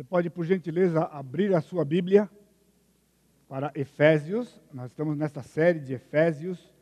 [0.00, 2.26] Você pode, por gentileza, abrir a sua Bíblia
[3.46, 4.58] para Efésios.
[4.72, 6.72] Nós estamos nesta série de Efésios,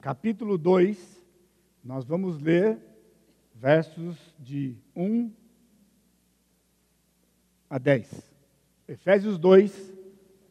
[0.00, 1.24] capítulo 2.
[1.84, 2.76] Nós vamos ler
[3.54, 5.30] versos de 1
[7.70, 8.34] a 10.
[8.88, 9.94] Efésios 2,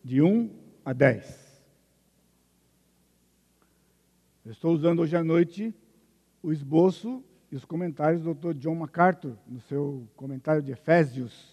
[0.02, 0.50] de 1
[0.86, 1.62] a 10.
[4.46, 5.76] Eu estou usando hoje à noite
[6.42, 7.22] o esboço
[7.52, 8.54] e os comentários do Dr.
[8.54, 11.53] John MacArthur, no seu comentário de Efésios.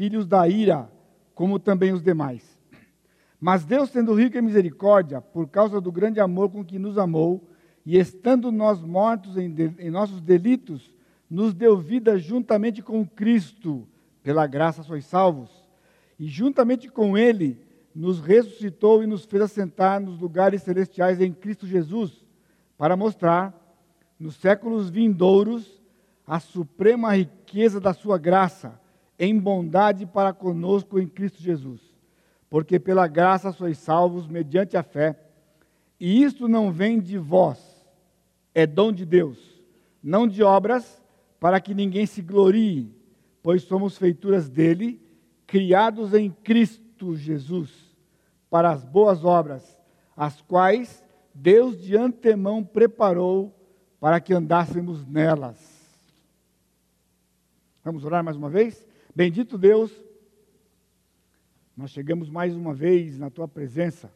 [0.00, 0.90] filhos da ira,
[1.34, 2.58] como também os demais.
[3.38, 7.46] Mas Deus, sendo rico em misericórdia, por causa do grande amor com que nos amou,
[7.84, 10.90] e estando nós mortos em, de, em nossos delitos,
[11.28, 13.86] nos deu vida juntamente com Cristo,
[14.22, 15.50] pela graça sois salvos.
[16.18, 17.60] E juntamente com Ele,
[17.94, 22.24] nos ressuscitou e nos fez assentar nos lugares celestiais em Cristo Jesus,
[22.78, 23.54] para mostrar,
[24.18, 25.78] nos séculos vindouros,
[26.26, 28.79] a suprema riqueza da Sua graça
[29.20, 31.82] em bondade para conosco em Cristo Jesus.
[32.48, 35.14] Porque pela graça sois salvos mediante a fé.
[36.00, 37.84] E isto não vem de vós,
[38.54, 39.38] é dom de Deus,
[40.02, 41.00] não de obras,
[41.38, 42.90] para que ninguém se glorie,
[43.42, 44.98] pois somos feituras dele,
[45.46, 47.70] criados em Cristo Jesus,
[48.48, 49.78] para as boas obras,
[50.16, 53.54] as quais Deus de antemão preparou
[54.00, 55.58] para que andássemos nelas.
[57.84, 58.89] Vamos orar mais uma vez?
[59.14, 59.92] Bendito Deus,
[61.76, 64.12] nós chegamos mais uma vez na tua presença,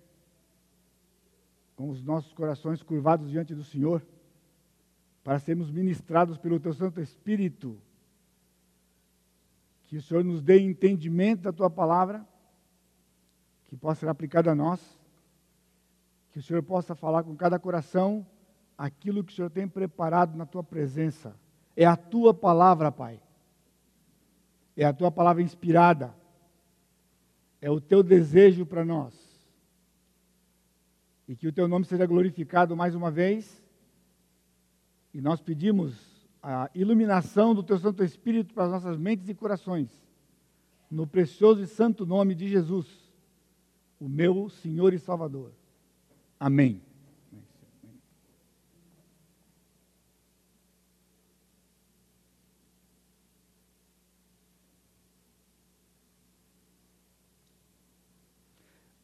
[1.75, 4.07] com os nossos corações curvados diante do Senhor,
[5.25, 7.77] para sermos ministrados pelo teu Santo Espírito.
[9.87, 12.25] Que o Senhor nos dê entendimento da tua palavra,
[13.67, 14.81] que possa ser aplicada a nós,
[16.31, 18.25] que o Senhor possa falar com cada coração
[18.79, 21.35] aquilo que o Senhor tem preparado na tua presença.
[21.77, 23.24] É a tua palavra, Pai
[24.77, 26.15] é a tua palavra inspirada,
[27.61, 29.15] é o teu desejo para nós.
[31.27, 33.63] E que o teu nome seja glorificado mais uma vez.
[35.13, 39.89] E nós pedimos a iluminação do teu Santo Espírito para as nossas mentes e corações,
[40.91, 42.87] no precioso e santo nome de Jesus,
[43.99, 45.53] o meu Senhor e Salvador.
[46.39, 46.84] Amém.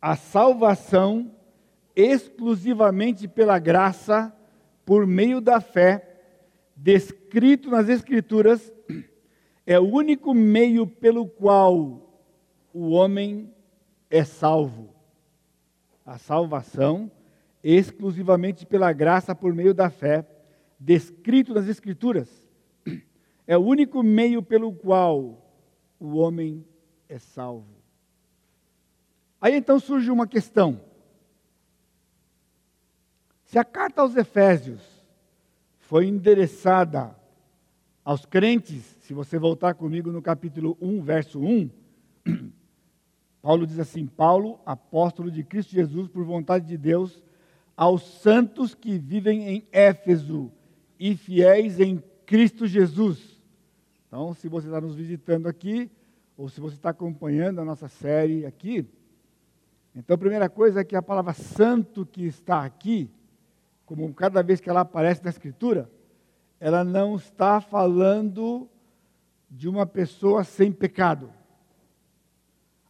[0.00, 1.31] A salvação
[1.94, 4.34] exclusivamente pela graça,
[4.87, 6.22] por meio da fé,
[6.75, 8.72] descrito nas Escrituras,
[9.66, 12.19] é o único meio pelo qual
[12.72, 13.53] o homem
[14.09, 14.94] é salvo.
[16.05, 17.11] A salvação
[17.62, 20.27] exclusivamente pela graça, por meio da fé,
[20.78, 22.28] descrito nas Escrituras,
[23.47, 25.47] é o único meio pelo qual
[25.99, 26.65] o homem
[27.09, 27.79] é salvo.
[29.40, 30.80] Aí então surge uma questão.
[33.44, 34.80] Se a carta aos Efésios
[35.78, 37.16] foi endereçada
[38.04, 41.70] aos crentes, se você voltar comigo no capítulo 1, verso 1,
[43.42, 47.22] Paulo diz assim: Paulo, apóstolo de Cristo Jesus, por vontade de Deus,
[47.76, 50.52] aos santos que vivem em Éfeso
[50.98, 53.40] e fiéis em Cristo Jesus.
[54.06, 55.90] Então, se você está nos visitando aqui,
[56.36, 58.86] ou se você está acompanhando a nossa série aqui,
[59.94, 63.10] então, a primeira coisa é que a palavra santo que está aqui,
[63.84, 65.90] como cada vez que ela aparece na Escritura,
[66.60, 68.68] ela não está falando
[69.50, 71.32] de uma pessoa sem pecado.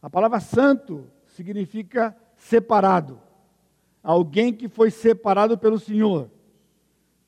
[0.01, 3.19] A palavra santo significa separado.
[4.03, 6.29] Alguém que foi separado pelo Senhor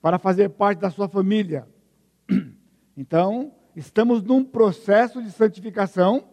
[0.01, 1.67] para fazer parte da sua família.
[2.95, 6.29] Então, estamos num processo de santificação,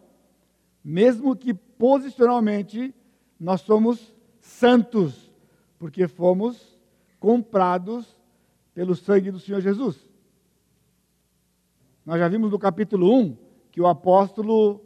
[0.85, 2.95] mesmo que posicionalmente
[3.41, 5.33] nós somos santos,
[5.79, 6.79] porque fomos
[7.19, 8.15] comprados
[8.75, 10.07] pelo sangue do Senhor Jesus.
[12.05, 13.37] Nós já vimos no capítulo 1
[13.71, 14.85] que o apóstolo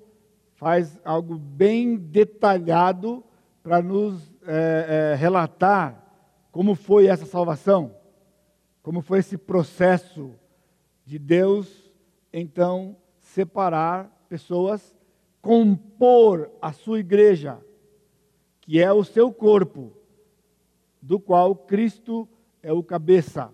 [0.54, 3.24] faz algo bem detalhado
[3.62, 6.02] para nos é, é, relatar
[6.52, 7.96] como foi essa salvação,
[8.82, 10.32] como foi esse processo
[11.04, 11.92] de Deus,
[12.32, 14.94] então, separar pessoas
[15.40, 17.58] compor a sua igreja,
[18.64, 19.92] que é o seu corpo,
[21.00, 22.26] do qual Cristo
[22.62, 23.52] é o cabeça.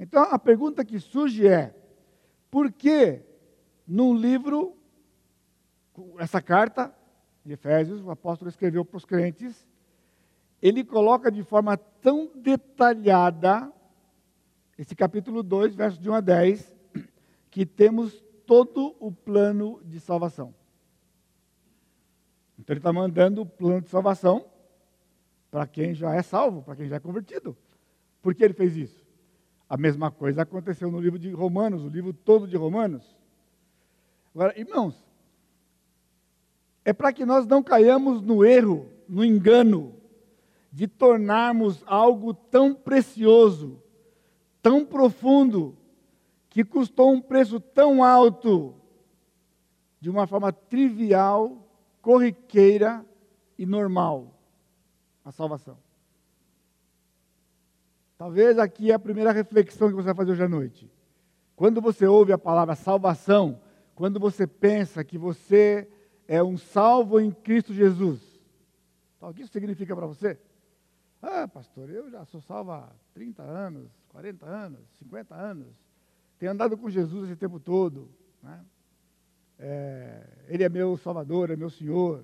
[0.00, 1.76] Então a pergunta que surge é:
[2.50, 3.20] por que
[3.86, 4.78] num livro,
[6.18, 6.94] essa carta
[7.44, 9.68] de Efésios, o apóstolo escreveu para os crentes,
[10.62, 13.70] ele coloca de forma tão detalhada,
[14.78, 16.74] esse capítulo 2, versos de 1 a 10,
[17.50, 20.54] que temos todo o plano de salvação.
[22.58, 24.46] Então ele está mandando o plano de salvação
[25.50, 27.56] para quem já é salvo, para quem já é convertido.
[28.20, 29.04] Por que ele fez isso?
[29.68, 33.16] A mesma coisa aconteceu no livro de Romanos, o livro todo de Romanos.
[34.34, 35.04] Agora, irmãos,
[36.84, 39.94] é para que nós não caiamos no erro, no engano,
[40.70, 43.80] de tornarmos algo tão precioso,
[44.60, 45.76] tão profundo,
[46.50, 48.74] que custou um preço tão alto,
[50.00, 51.63] de uma forma trivial,
[52.04, 53.02] corriqueira
[53.56, 54.38] e normal,
[55.24, 55.78] a salvação.
[58.18, 60.90] Talvez aqui é a primeira reflexão que você vai fazer hoje à noite.
[61.56, 63.58] Quando você ouve a palavra salvação,
[63.94, 65.88] quando você pensa que você
[66.28, 68.20] é um salvo em Cristo Jesus,
[69.18, 70.38] o que isso significa para você?
[71.22, 75.74] Ah, pastor, eu já sou salvo há 30 anos, 40 anos, 50 anos.
[76.38, 78.10] Tenho andado com Jesus esse tempo todo.
[78.42, 78.62] Né?
[79.66, 82.22] É, ele é meu Salvador, é meu Senhor.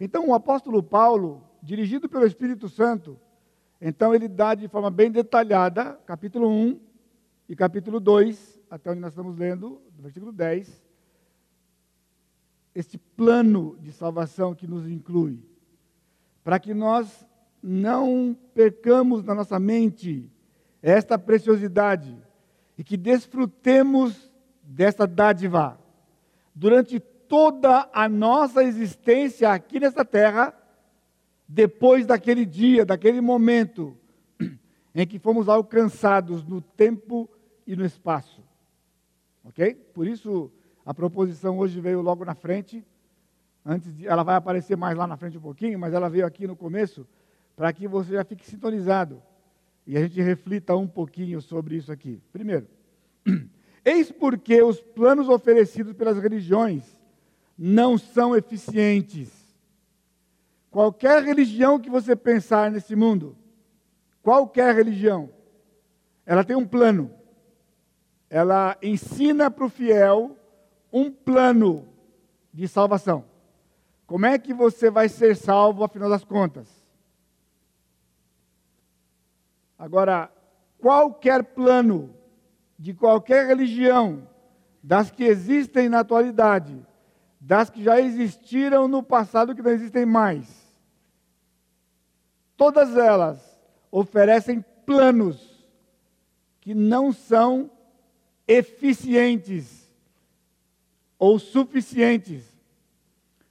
[0.00, 3.16] Então, o apóstolo Paulo, dirigido pelo Espírito Santo,
[3.80, 6.80] então ele dá de forma bem detalhada, capítulo 1
[7.48, 10.82] e capítulo 2, até onde nós estamos lendo, versículo 10,
[12.74, 15.38] este plano de salvação que nos inclui,
[16.42, 17.24] para que nós
[17.62, 20.28] não percamos na nossa mente
[20.82, 22.20] esta preciosidade
[22.76, 25.78] e que desfrutemos desta dádiva
[26.58, 30.52] durante toda a nossa existência aqui nessa terra,
[31.46, 33.96] depois daquele dia, daquele momento
[34.92, 37.30] em que fomos alcançados no tempo
[37.64, 38.42] e no espaço.
[39.44, 39.72] Ok?
[39.94, 40.50] Por isso
[40.84, 42.84] a proposição hoje veio logo na frente.
[43.64, 46.44] Antes de, ela vai aparecer mais lá na frente um pouquinho, mas ela veio aqui
[46.46, 47.06] no começo
[47.54, 49.22] para que você já fique sintonizado
[49.86, 52.20] e a gente reflita um pouquinho sobre isso aqui.
[52.32, 52.66] Primeiro,
[53.88, 56.84] eis porque os planos oferecidos pelas religiões
[57.56, 59.32] não são eficientes.
[60.70, 63.36] Qualquer religião que você pensar nesse mundo,
[64.22, 65.30] qualquer religião,
[66.26, 67.10] ela tem um plano.
[68.28, 70.36] Ela ensina para o fiel
[70.92, 71.88] um plano
[72.52, 73.24] de salvação.
[74.06, 76.68] Como é que você vai ser salvo, afinal das contas?
[79.78, 80.30] Agora,
[80.78, 82.17] qualquer plano
[82.78, 84.28] de qualquer religião,
[84.82, 86.86] das que existem na atualidade,
[87.40, 90.46] das que já existiram no passado que não existem mais,
[92.56, 93.58] todas elas
[93.90, 95.66] oferecem planos
[96.60, 97.70] que não são
[98.46, 99.90] eficientes
[101.18, 102.44] ou suficientes.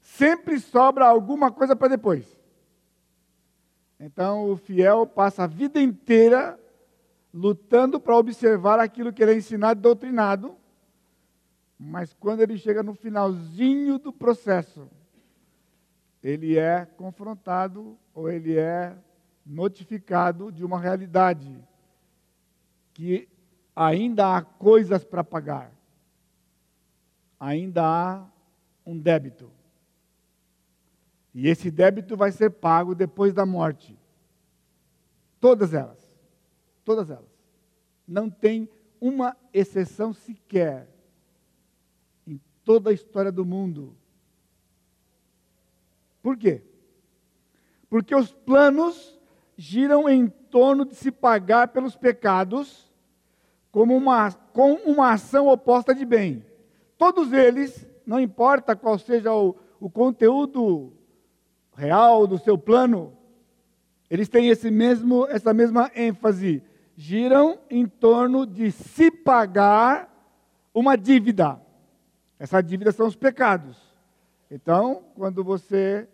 [0.01, 2.25] Sempre sobra alguma coisa para depois.
[3.99, 6.59] Então, o fiel passa a vida inteira
[7.37, 10.57] lutando para observar aquilo que ele é ensinado e doutrinado,
[11.77, 14.89] mas quando ele chega no finalzinho do processo,
[16.23, 18.97] ele é confrontado ou ele é
[19.45, 21.63] notificado de uma realidade
[22.91, 23.29] que
[23.75, 25.71] ainda há coisas para pagar,
[27.39, 28.25] ainda há
[28.83, 29.51] um débito.
[31.35, 33.95] E esse débito vai ser pago depois da morte.
[35.39, 36.06] Todas elas.
[36.87, 37.29] Todas elas.
[38.07, 38.69] Não tem
[39.01, 40.87] uma exceção sequer
[42.25, 43.93] em toda a história do mundo.
[46.23, 46.61] Por quê?
[47.89, 49.19] Porque os planos
[49.57, 52.89] giram em torno de se pagar pelos pecados
[53.69, 56.45] como uma, com uma ação oposta de bem.
[56.97, 60.93] Todos eles, não importa qual seja o, o conteúdo
[61.75, 63.17] real, do seu plano,
[64.09, 66.63] eles têm esse mesmo, essa mesma ênfase.
[66.99, 70.11] Giram em torno de se pagar
[70.73, 71.61] uma dívida.
[72.39, 73.77] Essa dívida são os pecados.
[74.49, 76.09] Então, quando você,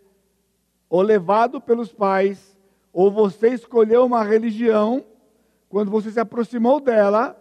[0.89, 2.57] ou levado pelos pais,
[2.91, 5.05] ou você escolheu uma religião,
[5.69, 7.39] quando você se aproximou dela,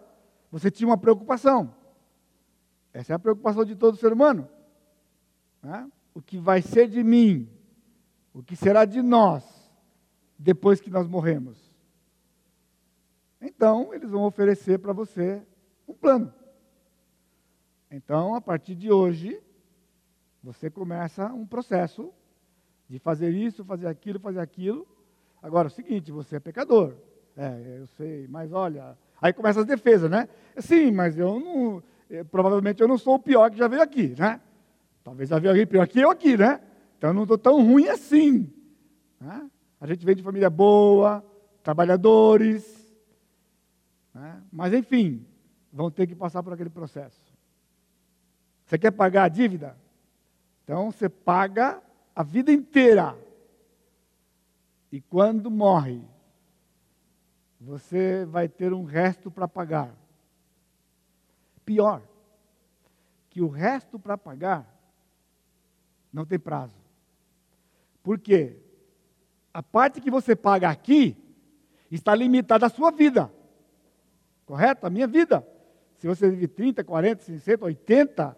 [0.50, 1.74] você tinha uma preocupação.
[2.94, 4.48] Essa é a preocupação de todo ser humano.
[5.60, 5.90] Né?
[6.14, 7.48] O que vai ser de mim?
[8.32, 9.44] O que será de nós
[10.38, 11.71] depois que nós morremos?
[13.42, 15.42] Então, eles vão oferecer para você
[15.86, 16.32] um plano.
[17.90, 19.42] Então, a partir de hoje,
[20.42, 22.12] Você começa um processo
[22.88, 24.86] de fazer isso, fazer aquilo, fazer aquilo.
[25.40, 26.94] Agora, é o seguinte, você é pecador.
[27.36, 28.98] É, eu sei, mas olha.
[29.20, 30.28] Aí começa as defesas, né?
[30.58, 31.82] Sim, mas eu não.
[32.10, 34.40] Eu, provavelmente eu não sou o pior que já veio aqui, né?
[35.04, 36.60] Talvez já veio alguém pior que eu aqui, né?
[36.98, 38.52] Então eu não estou tão ruim assim.
[39.20, 39.48] Né?
[39.80, 41.24] A gente vem de família boa,
[41.62, 42.81] trabalhadores.
[44.14, 44.42] Né?
[44.52, 45.26] Mas, enfim,
[45.72, 47.20] vão ter que passar por aquele processo.
[48.66, 49.76] Você quer pagar a dívida?
[50.64, 51.82] Então você paga
[52.14, 53.16] a vida inteira.
[54.90, 56.02] E quando morre,
[57.60, 59.94] você vai ter um resto para pagar.
[61.64, 62.02] Pior,
[63.30, 64.68] que o resto para pagar
[66.12, 66.74] não tem prazo.
[68.02, 68.56] Por quê?
[69.54, 71.16] A parte que você paga aqui
[71.90, 73.32] está limitada à sua vida.
[74.46, 74.86] Correto?
[74.86, 75.46] A minha vida.
[75.98, 78.36] Se você vive 30, 40, 60, 80,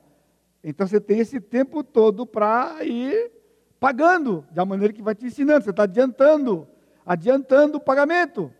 [0.63, 3.33] então você tem esse tempo todo para ir
[3.81, 5.65] pagando da maneira que vai te ensinando.
[5.65, 6.67] Você está adiantando,
[7.05, 8.53] adiantando o pagamento.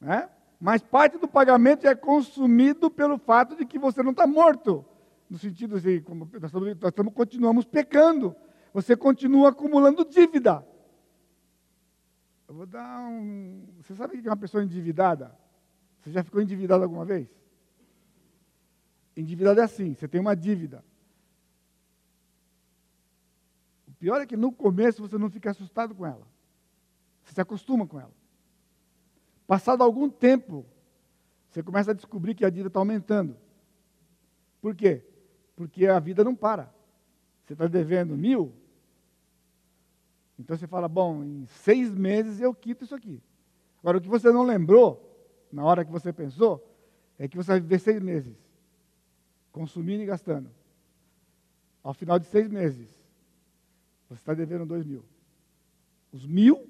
[0.00, 0.28] Né?
[0.60, 4.84] Mas parte do pagamento é consumido pelo fato de que você não está morto.
[5.28, 8.34] No sentido de, como nós, estamos, nós estamos, continuamos pecando.
[8.72, 10.64] Você continua acumulando dívida.
[12.48, 13.66] Eu vou dar um.
[13.78, 15.36] Você sabe o que é uma pessoa endividada?
[16.06, 17.28] Você já ficou endividado alguma vez?
[19.16, 20.84] Endividado é assim: você tem uma dívida.
[23.88, 26.24] O pior é que no começo você não fica assustado com ela.
[27.24, 28.12] Você se acostuma com ela.
[29.48, 30.64] Passado algum tempo,
[31.50, 33.36] você começa a descobrir que a dívida está aumentando.
[34.60, 35.04] Por quê?
[35.56, 36.72] Porque a vida não para.
[37.44, 38.54] Você está devendo mil,
[40.38, 43.20] então você fala, bom, em seis meses eu quito isso aqui.
[43.80, 45.05] Agora, o que você não lembrou,
[45.56, 46.62] na hora que você pensou,
[47.18, 48.36] é que você vai viver seis meses,
[49.50, 50.50] consumindo e gastando.
[51.82, 52.90] Ao final de seis meses,
[54.06, 55.02] você está devendo dois mil.
[56.12, 56.68] Os mil,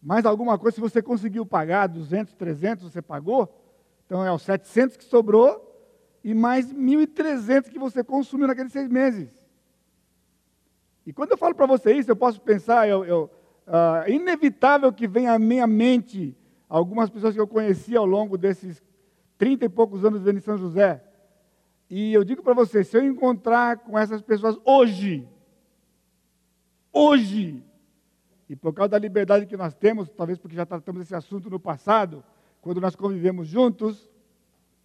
[0.00, 3.54] mais alguma coisa, se você conseguiu pagar 200, 300, você pagou,
[4.06, 5.60] então é os 700 que sobrou,
[6.24, 9.28] e mais 1.300 que você consumiu naqueles seis meses.
[11.04, 13.30] E quando eu falo para você isso, eu posso pensar, eu, eu,
[13.66, 16.34] uh, inevitável que venha à minha mente
[16.76, 18.82] algumas pessoas que eu conheci ao longo desses
[19.38, 21.04] trinta e poucos anos vivendo em São José.
[21.88, 25.28] E eu digo para você, se eu encontrar com essas pessoas hoje,
[26.92, 27.62] hoje,
[28.48, 31.60] e por causa da liberdade que nós temos, talvez porque já tratamos esse assunto no
[31.60, 32.24] passado,
[32.60, 34.10] quando nós convivemos juntos,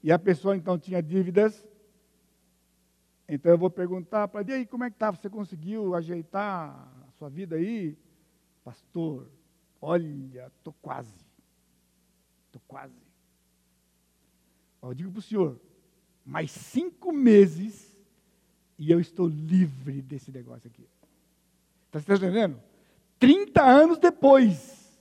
[0.04, 1.68] e a pessoa então tinha dívidas,
[3.28, 5.10] então eu vou perguntar para ele, e aí, como é que está?
[5.10, 7.98] Você conseguiu ajeitar a sua vida aí?
[8.64, 9.28] Pastor,
[9.82, 11.29] olha, estou quase.
[12.50, 12.94] Estou quase.
[14.82, 15.60] Eu digo para o senhor,
[16.26, 17.96] mais cinco meses
[18.78, 20.88] e eu estou livre desse negócio aqui.
[21.88, 22.60] Está tá entendendo?
[23.20, 25.00] 30 anos depois.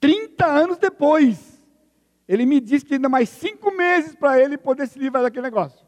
[0.00, 1.62] 30 anos depois.
[2.26, 5.86] Ele me disse que ainda mais cinco meses para ele poder se livrar daquele negócio.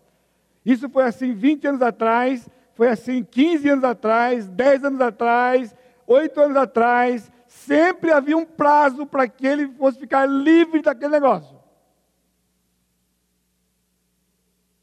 [0.65, 6.41] Isso foi assim 20 anos atrás, foi assim 15 anos atrás, 10 anos atrás, 8
[6.41, 7.31] anos atrás.
[7.51, 11.61] Sempre havia um prazo para que ele fosse ficar livre daquele negócio.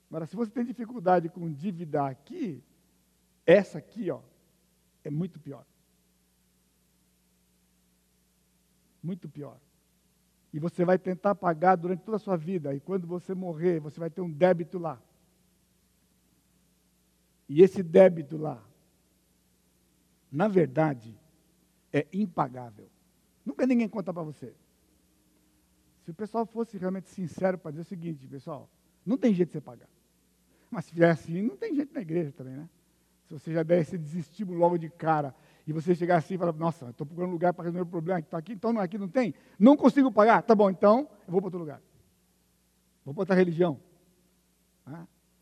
[0.09, 2.61] Agora, se você tem dificuldade com dívida aqui,
[3.45, 4.19] essa aqui, ó,
[5.01, 5.65] é muito pior.
[9.01, 9.57] Muito pior.
[10.51, 13.97] E você vai tentar pagar durante toda a sua vida, e quando você morrer, você
[13.97, 15.01] vai ter um débito lá.
[17.47, 18.61] E esse débito lá,
[20.29, 21.17] na verdade,
[21.91, 22.89] é impagável.
[23.45, 24.53] Nunca ninguém conta para você.
[26.03, 28.69] Se o pessoal fosse realmente sincero para dizer o seguinte, pessoal,
[29.05, 29.89] não tem jeito de você pagar.
[30.69, 32.69] Mas se fizer assim, não tem jeito na igreja também, né?
[33.25, 36.53] Se você já der esse desestímulo logo de cara e você chegar assim e falar,
[36.53, 39.33] nossa, estou procurando lugar para resolver o problema, está aqui, então não, aqui não tem,
[39.59, 41.81] não consigo pagar, tá bom, então eu vou para outro lugar.
[43.03, 43.79] Vou para outra religião.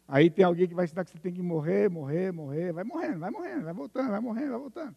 [0.07, 3.19] Aí tem alguém que vai ensinar que você tem que morrer, morrer, morrer, vai morrendo,
[3.19, 4.95] vai morrendo, vai voltando, vai morrendo, vai voltando.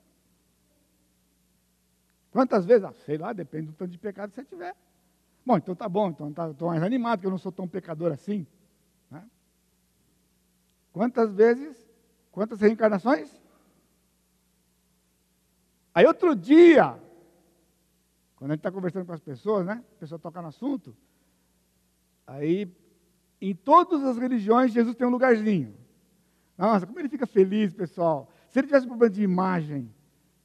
[2.38, 2.84] Quantas vezes?
[2.84, 4.72] Ah, sei lá, depende do tanto de pecado que você tiver.
[5.44, 8.12] Bom, então tá bom, então estou tá, mais animado, que eu não sou tão pecador
[8.12, 8.46] assim.
[9.10, 9.28] Né?
[10.92, 11.76] Quantas vezes?
[12.30, 13.28] Quantas reencarnações?
[15.92, 16.96] Aí outro dia,
[18.36, 19.82] quando a gente está conversando com as pessoas, né?
[19.96, 20.96] A pessoa toca no assunto,
[22.24, 22.72] aí
[23.40, 25.74] em todas as religiões, Jesus tem um lugarzinho.
[26.56, 28.30] Nossa, como ele fica feliz, pessoal.
[28.48, 29.92] Se ele tivesse um problema de imagem,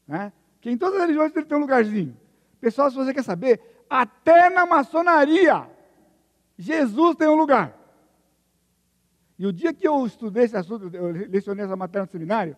[0.08, 0.34] né?
[0.64, 2.18] Que em todas as religiões tem um lugarzinho.
[2.62, 5.70] Pessoal, se você quer saber, até na maçonaria,
[6.58, 7.78] Jesus tem um lugar.
[9.38, 12.56] E o dia que eu estudei esse assunto, eu lecionei essa matéria no seminário,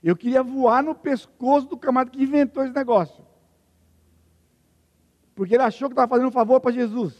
[0.00, 3.26] eu queria voar no pescoço do camarada que inventou esse negócio.
[5.34, 7.16] Porque ele achou que estava fazendo um favor para Jesus.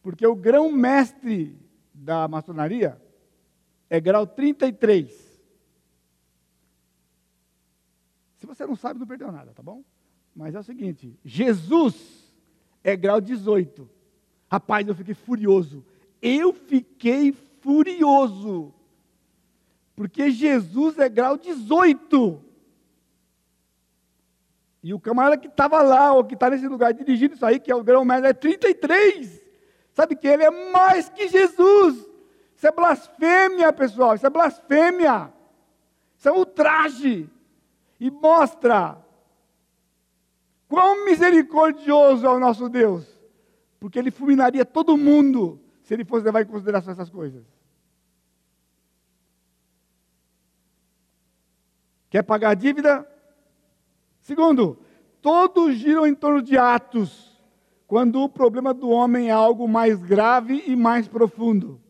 [0.00, 1.58] Porque o grão-mestre
[1.92, 3.02] da maçonaria
[3.90, 5.25] é grau 33.
[8.46, 9.82] Se você não sabe, não perdeu nada, tá bom?
[10.34, 12.32] Mas é o seguinte: Jesus
[12.84, 13.88] é grau 18.
[14.48, 15.84] Rapaz, eu fiquei furioso.
[16.22, 18.72] Eu fiquei furioso.
[19.96, 22.40] Porque Jesus é grau 18.
[24.80, 27.72] E o camarada que estava lá, ou que está nesse lugar dirigindo isso aí, que
[27.72, 29.42] é o grão médio, é 33.
[29.92, 32.08] Sabe que ele é mais que Jesus.
[32.54, 34.14] Isso é blasfêmia, pessoal.
[34.14, 35.32] Isso é blasfêmia.
[36.16, 37.28] Isso é ultraje.
[37.98, 38.98] E mostra
[40.68, 43.06] quão misericordioso é o nosso Deus.
[43.78, 47.44] Porque ele fulminaria todo mundo se ele fosse levar em consideração essas coisas.
[52.10, 53.06] Quer pagar a dívida?
[54.20, 54.78] Segundo,
[55.20, 57.40] todos giram em torno de atos,
[57.86, 61.80] quando o problema do homem é algo mais grave e mais profundo.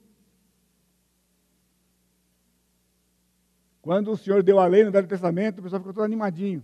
[3.86, 6.60] Quando o Senhor deu a lei no Velho Testamento, o pessoal ficou todo animadinho.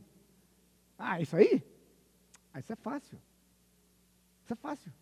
[0.99, 1.63] Ah, isso aí?
[2.53, 3.17] Ah, isso é fácil.
[4.43, 4.93] Isso é fácil.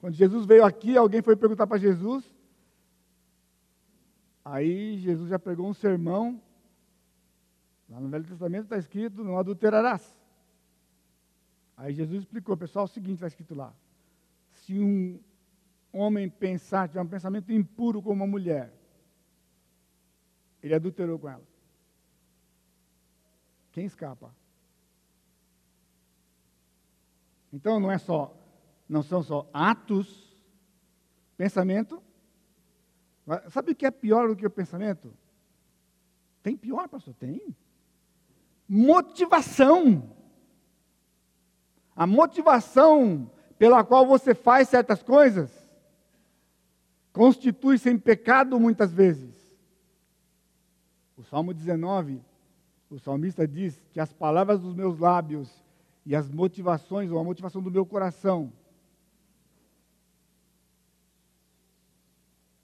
[0.00, 2.24] Quando Jesus veio aqui, alguém foi perguntar para Jesus.
[4.42, 6.40] Aí Jesus já pegou um sermão.
[7.86, 10.16] Lá no Velho Testamento está escrito: não adulterarás.
[11.76, 13.74] Aí Jesus explicou, pessoal, o seguinte: está escrito lá.
[14.52, 15.20] Se um
[15.92, 18.72] homem pensar, tiver um pensamento impuro como uma mulher,
[20.62, 21.46] ele adulterou com ela.
[23.72, 24.34] Quem escapa?
[27.52, 28.36] Então não é só,
[28.88, 30.36] não são só atos,
[31.36, 32.02] pensamento.
[33.50, 35.12] Sabe o que é pior do que o pensamento?
[36.42, 37.14] Tem pior, pastor?
[37.14, 37.54] Tem.
[38.68, 40.16] Motivação.
[41.94, 45.68] A motivação pela qual você faz certas coisas
[47.12, 49.37] constitui-se em pecado muitas vezes.
[51.18, 52.22] O Salmo 19,
[52.88, 55.52] o salmista diz que as palavras dos meus lábios
[56.06, 58.52] e as motivações, ou a motivação do meu coração,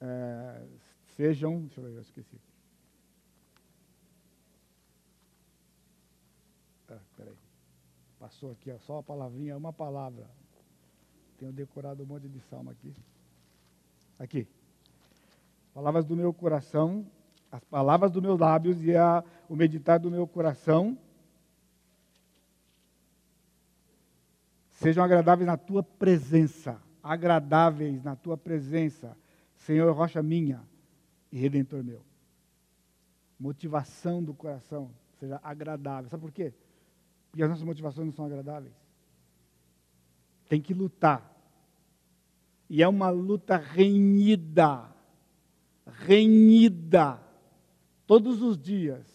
[0.01, 0.67] é,
[1.17, 1.63] sejam.
[1.63, 2.41] Deixa eu ver, eu esqueci.
[6.89, 7.35] Ah, peraí.
[8.21, 10.31] Passou aqui, ó, só uma palavrinha, uma palavra.
[11.39, 12.95] Tenho decorado um monte de salmo aqui.
[14.17, 14.47] Aqui.
[15.75, 17.05] Palavras do meu coração
[17.55, 20.99] as palavras dos meus lábios e a, o meditar do meu coração
[24.73, 29.17] sejam agradáveis na tua presença, agradáveis na tua presença,
[29.55, 30.63] Senhor, rocha minha
[31.31, 32.03] e redentor meu.
[33.39, 34.91] Motivação do coração
[35.21, 36.11] seja agradável.
[36.11, 36.53] Sabe por quê?
[37.31, 38.75] Porque as nossas motivações não são agradáveis.
[40.49, 41.33] Tem que lutar.
[42.69, 44.91] E é uma luta renhida.
[45.87, 47.24] Renhida
[48.07, 49.07] todos os dias,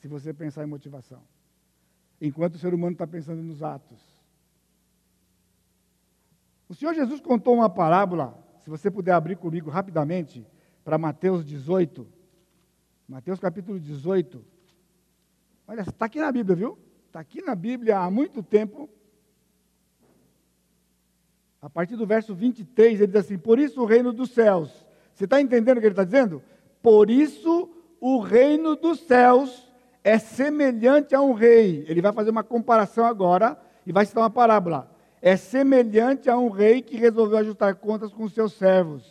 [0.00, 1.22] se você pensar em motivação.
[2.20, 4.00] Enquanto o ser humano está pensando nos atos.
[6.68, 10.46] O Senhor Jesus contou uma parábola, se você puder abrir comigo rapidamente,
[10.84, 12.06] para Mateus 18.
[13.08, 14.44] Mateus capítulo 18.
[15.66, 16.78] Olha, está aqui na Bíblia, viu?
[17.06, 18.88] Está aqui na Bíblia há muito tempo.
[21.60, 24.86] A partir do verso 23, ele diz assim: Por isso o reino dos céus.
[25.14, 26.42] Você está entendendo o que ele está dizendo?
[26.84, 29.72] Por isso o reino dos céus
[30.04, 31.82] é semelhante a um rei.
[31.88, 34.94] Ele vai fazer uma comparação agora e vai citar uma parábola.
[35.22, 39.02] É semelhante a um rei que resolveu ajustar contas com seus servos.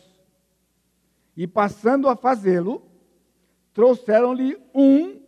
[1.35, 2.83] E passando a fazê-lo,
[3.73, 5.19] trouxeram-lhe um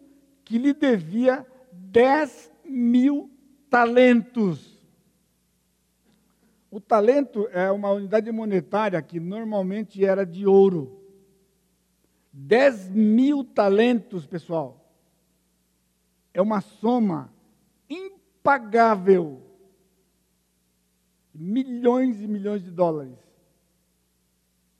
[0.43, 3.27] que lhe devia dez mil
[3.71, 4.79] talentos.
[6.69, 11.04] O talento é uma unidade monetária que normalmente era de ouro.
[12.37, 14.91] 10 mil talentos, pessoal.
[16.33, 17.33] É uma soma
[17.89, 19.41] impagável.
[21.33, 23.17] Milhões e milhões de dólares.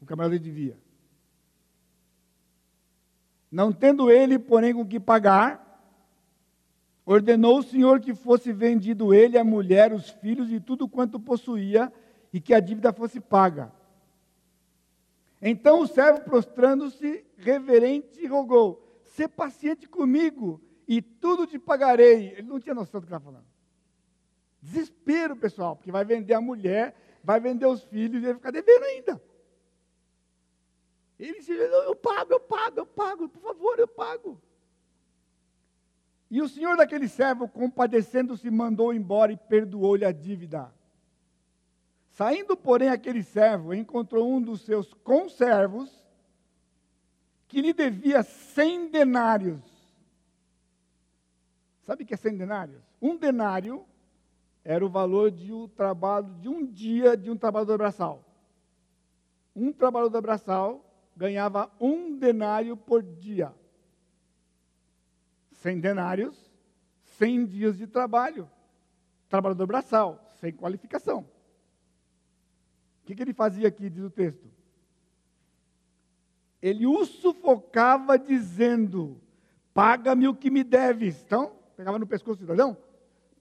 [0.02, 0.78] O camarada devia.
[3.50, 5.82] Não tendo ele, porém, com que pagar,
[7.06, 11.91] ordenou o Senhor que fosse vendido ele, a mulher, os filhos e tudo quanto possuía,
[12.34, 13.72] e que a dívida fosse paga.
[15.41, 22.30] Então o servo, prostrando-se, reverente, rogou: Sê paciente comigo e tudo te pagarei.
[22.30, 23.45] Ele não tinha noção do que estava falando.
[24.62, 28.84] Desespero, pessoal, porque vai vender a mulher, vai vender os filhos e vai ficar devendo
[28.84, 29.21] ainda.
[31.19, 34.41] Ele disse: Eu pago, eu pago, eu pago, por favor, eu pago.
[36.30, 40.74] E o senhor daquele servo, compadecendo-se, mandou embora e perdoou-lhe a dívida.
[42.15, 45.91] Saindo, porém, aquele servo encontrou um dos seus conservos
[47.45, 49.62] que lhe devia cem denários.
[51.82, 52.82] Sabe o que é cem denários?
[53.01, 53.86] Um denário
[54.63, 58.23] era o valor de um trabalho de um dia de um trabalhador braçal.
[59.54, 60.86] Um trabalhador braçal
[61.17, 63.54] ganhava um denário por dia.
[65.51, 66.49] Cem denários,
[67.17, 68.49] cem dias de trabalho.
[69.28, 71.35] Trabalhador braçal, sem qualificação.
[73.06, 74.50] O que, que ele fazia aqui, diz o texto?
[76.60, 79.22] Ele o sufocava dizendo:
[79.76, 81.22] Paga-me o que me deves.
[81.24, 82.76] Então, pegava no pescoço do cidadão: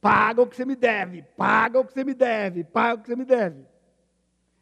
[0.02, 3.06] Paga o que você me deve, paga o que você me deve, paga o que
[3.06, 3.64] você me deve.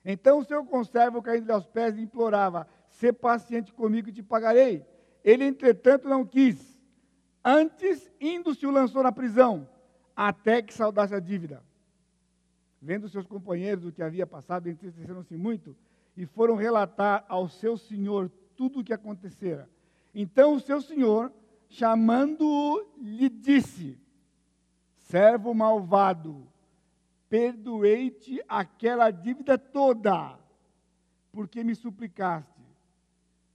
[0.05, 4.87] Então o seu conservo, caindo-lhe aos pés, implorava: Sê paciente comigo e te pagarei.
[5.25, 6.81] Ele, entretanto, não quis.
[7.45, 9.69] Antes, indo-se, o lançou na prisão,
[10.15, 11.61] até que saudasse a dívida.
[12.85, 15.77] Vendo seus companheiros o que havia passado, entristeceram-se muito
[16.17, 19.71] e foram relatar ao seu senhor tudo o que acontecera.
[20.13, 21.33] Então o seu senhor,
[21.69, 23.97] chamando-o, lhe disse:
[24.97, 26.45] Servo malvado,
[27.29, 30.37] perdoei-te aquela dívida toda,
[31.31, 32.51] porque me suplicaste.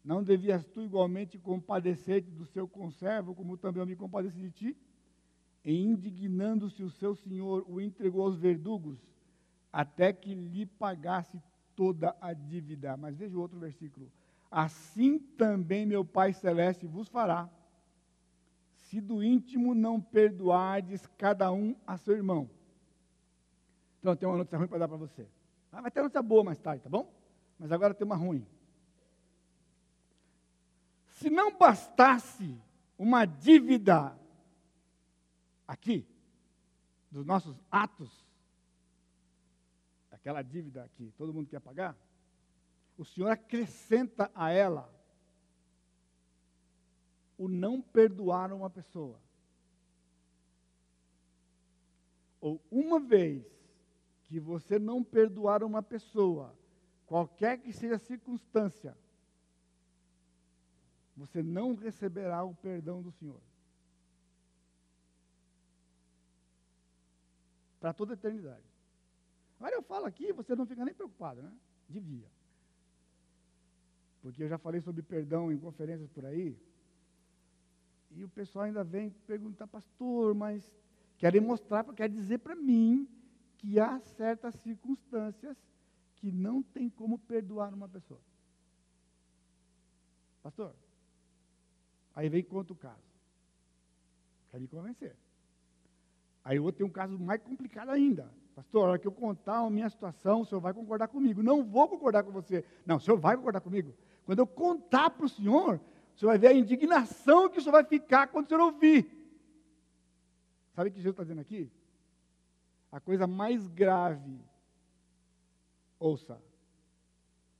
[0.06, 4.78] Não devias tu igualmente compadecer-te do seu conservo, como também eu me compadeci de ti?
[5.66, 8.98] E indignando-se o seu senhor, o entregou aos verdugos,
[9.78, 11.40] até que lhe pagasse
[11.76, 12.98] toda a dívida.
[12.98, 14.12] Mas veja o outro versículo.
[14.50, 17.48] Assim também meu Pai Celeste vos fará
[18.74, 22.50] se do íntimo não perdoardes cada um a seu irmão.
[24.00, 25.28] Então, tem uma notícia ruim para dar para você.
[25.72, 27.14] Ah, vai ter notícia boa mais tarde, tá bom?
[27.60, 28.48] Mas agora tem uma ruim.
[31.06, 32.60] Se não bastasse
[32.98, 34.18] uma dívida
[35.68, 36.04] aqui,
[37.12, 38.27] dos nossos atos,
[40.18, 41.96] aquela dívida que todo mundo quer pagar,
[42.98, 44.92] o Senhor acrescenta a ela
[47.38, 49.22] o não perdoar uma pessoa.
[52.42, 53.46] Ou uma vez
[54.24, 56.54] que você não perdoar uma pessoa,
[57.06, 58.98] qualquer que seja a circunstância,
[61.16, 63.42] você não receberá o perdão do Senhor.
[67.80, 68.77] Para toda a eternidade.
[69.60, 71.52] Agora eu falo aqui, você não fica nem preocupado, né?
[71.90, 72.28] Devia.
[74.22, 76.58] Porque eu já falei sobre perdão em conferências por aí.
[78.12, 80.70] E o pessoal ainda vem perguntar, pastor, mas
[81.18, 83.08] querem mostrar, quer dizer para mim
[83.58, 85.58] que há certas circunstâncias
[86.16, 88.22] que não tem como perdoar uma pessoa.
[90.44, 90.76] Pastor,
[92.16, 93.08] aí vem conta o caso.
[94.50, 95.16] Quer me convencer.
[96.44, 98.32] Aí eu vou ter um caso mais complicado ainda.
[98.58, 101.44] Pastor, a hora que eu contar a minha situação, o senhor vai concordar comigo.
[101.44, 102.66] Não vou concordar com você.
[102.88, 103.94] Não, o senhor vai concordar comigo.
[104.26, 105.80] Quando eu contar para o senhor,
[106.16, 109.06] você vai ver a indignação que isso vai ficar quando você ouvir.
[110.74, 111.72] Sabe o que Jesus está dizendo aqui?
[112.92, 114.42] A coisa mais grave,
[116.00, 116.42] ouça,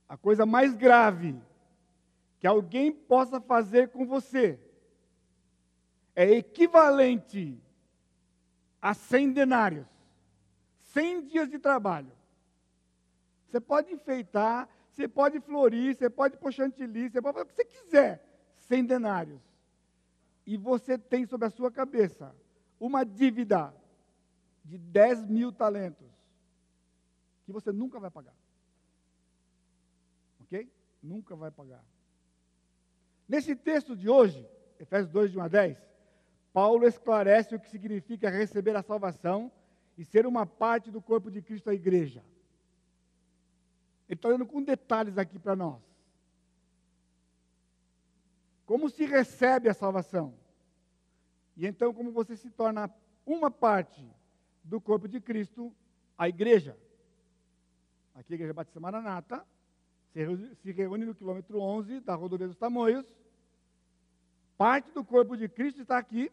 [0.08, 1.40] a coisa mais grave
[2.40, 4.58] que alguém possa fazer com você
[6.16, 7.56] é equivalente
[8.82, 9.86] a 100 denários,
[10.92, 12.12] 100 dias de trabalho.
[13.46, 17.54] Você pode enfeitar, você pode florir, você pode pôr chantilly, você pode fazer o que
[17.54, 18.24] você quiser.
[18.56, 19.40] 100 denários,
[20.46, 22.34] e você tem sobre a sua cabeça
[22.78, 23.74] uma dívida
[24.64, 26.10] de 10 mil talentos,
[27.44, 28.34] que você nunca vai pagar.
[30.40, 30.70] Ok?
[31.02, 31.82] Nunca vai pagar.
[33.26, 34.46] Nesse texto de hoje,
[34.78, 35.82] Efésios 2, de 1 a 10,
[36.52, 39.50] Paulo esclarece o que significa receber a salvação
[39.98, 42.24] e ser uma parte do corpo de Cristo, a igreja.
[44.08, 45.82] Ele está dando com detalhes aqui para nós.
[48.64, 50.32] Como se recebe a salvação?
[51.56, 52.88] E então, como você se torna
[53.26, 54.08] uma parte
[54.62, 55.74] do corpo de Cristo,
[56.16, 56.78] a igreja.
[58.14, 59.44] Aqui a Igreja Batista Maranata
[60.12, 63.06] se reúne no quilômetro 11 da rodovia dos Tamoios.
[64.56, 66.30] Parte do corpo de Cristo está aqui.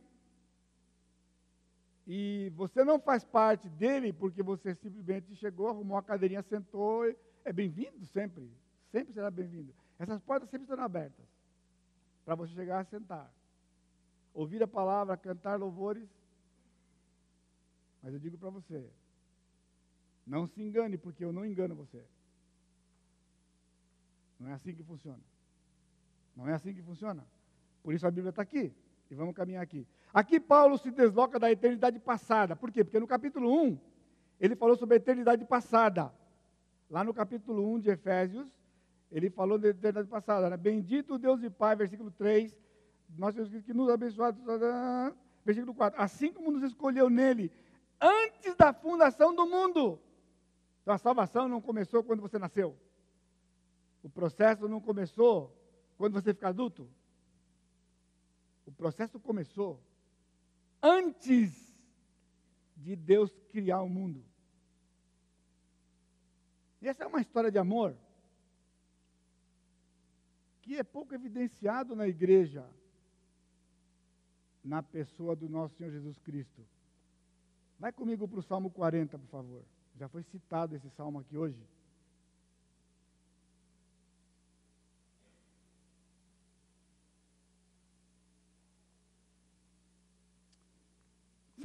[2.07, 7.05] E você não faz parte dele porque você simplesmente chegou, arrumou a cadeirinha, sentou.
[7.43, 8.51] É bem-vindo sempre.
[8.91, 9.73] Sempre será bem-vindo.
[9.97, 11.25] Essas portas sempre estão abertas
[12.23, 13.33] para você chegar a sentar.
[14.33, 16.07] Ouvir a palavra, cantar louvores.
[18.03, 18.87] Mas eu digo para você,
[20.25, 22.03] não se engane, porque eu não engano você.
[24.39, 25.23] Não é assim que funciona.
[26.35, 27.25] Não é assim que funciona.
[27.81, 28.73] Por isso a Bíblia está aqui.
[29.09, 29.87] E vamos caminhar aqui.
[30.15, 32.55] Aqui Paulo se desloca da eternidade passada.
[32.55, 32.85] Por quê?
[32.85, 33.77] Porque no capítulo 1,
[34.39, 36.09] ele falou sobre a eternidade passada.
[36.89, 38.47] Lá no capítulo 1 de Efésios,
[39.11, 40.49] ele falou da eternidade passada.
[40.49, 40.55] Né?
[40.55, 42.55] Bendito Deus e Pai, versículo 3.
[43.17, 44.33] Nós temos que nos abençoar.
[45.43, 46.01] Versículo 4.
[46.01, 47.51] Assim como nos escolheu nele,
[47.99, 49.99] antes da fundação do mundo.
[50.81, 52.73] Então a salvação não começou quando você nasceu.
[54.01, 55.53] O processo não começou
[55.97, 56.87] quando você fica adulto.
[58.65, 59.77] O processo começou
[60.85, 61.51] antes
[62.77, 64.23] de Deus criar o mundo.
[66.79, 67.97] E essa é uma história de amor
[70.61, 72.67] que é pouco evidenciado na igreja,
[74.63, 76.63] na pessoa do nosso Senhor Jesus Cristo.
[77.79, 79.63] Vai comigo para o Salmo 40, por favor.
[79.95, 81.63] Já foi citado esse salmo aqui hoje.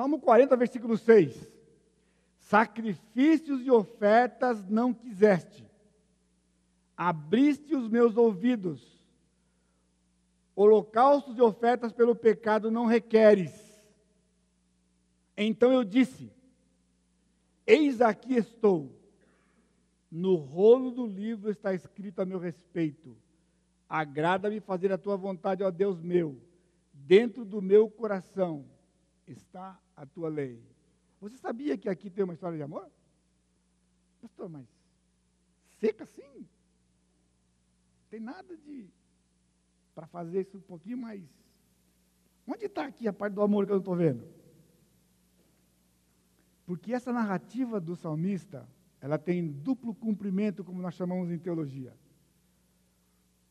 [0.01, 1.47] Salmo 40, versículo 6.
[2.39, 5.63] Sacrifícios e ofertas não quiseste,
[6.97, 8.99] abriste os meus ouvidos.
[10.57, 13.53] Holocaustos e ofertas pelo pecado não requeres.
[15.37, 16.33] Então eu disse:
[17.67, 18.99] Eis aqui estou.
[20.11, 23.15] No rolo do livro está escrito a meu respeito.
[23.87, 26.41] Agrada-me fazer a tua vontade, ó Deus meu.
[26.91, 28.65] Dentro do meu coração
[29.27, 30.59] está a tua lei.
[31.21, 32.91] Você sabia que aqui tem uma história de amor?
[34.23, 34.67] Pastor, mas
[35.79, 36.49] seca assim?
[38.09, 38.89] Tem nada de.
[39.95, 41.23] para fazer isso um pouquinho mais.
[42.47, 44.27] Onde está aqui a parte do amor que eu não estou vendo?
[46.65, 48.67] Porque essa narrativa do salmista,
[49.03, 51.95] ela tem duplo cumprimento, como nós chamamos em teologia.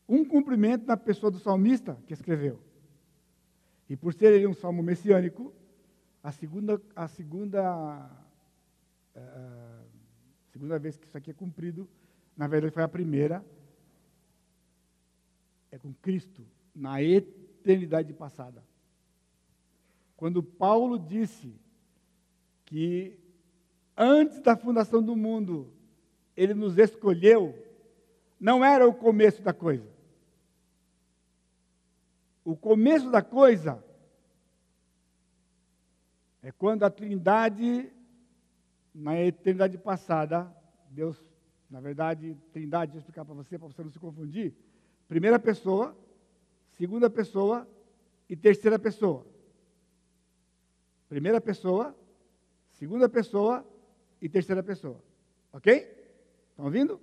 [0.08, 2.60] Um cumprimento na pessoa do salmista que escreveu.
[3.88, 5.54] E por ser ele um salmo messiânico,
[6.22, 8.10] a segunda, a segunda,
[9.16, 9.86] uh,
[10.52, 11.88] segunda vez que isso aqui é cumprido,
[12.36, 13.44] na verdade foi a primeira,
[15.70, 18.62] é com Cristo, na eternidade passada.
[20.16, 21.54] Quando Paulo disse
[22.66, 23.18] que
[23.96, 25.72] antes da fundação do mundo
[26.36, 27.54] ele nos escolheu,
[28.38, 29.88] não era o começo da coisa.
[32.44, 33.82] O começo da coisa
[36.42, 37.92] é quando a Trindade,
[38.94, 40.50] na eternidade passada,
[40.90, 41.22] Deus,
[41.70, 44.54] na verdade, Trindade, vou explicar para você, para você não se confundir.
[45.06, 45.96] Primeira pessoa,
[46.78, 47.68] segunda pessoa
[48.28, 49.26] e terceira pessoa.
[51.08, 51.94] Primeira pessoa,
[52.72, 53.66] segunda pessoa
[54.20, 55.02] e terceira pessoa.
[55.52, 55.72] Ok?
[56.50, 57.00] Estão ouvindo?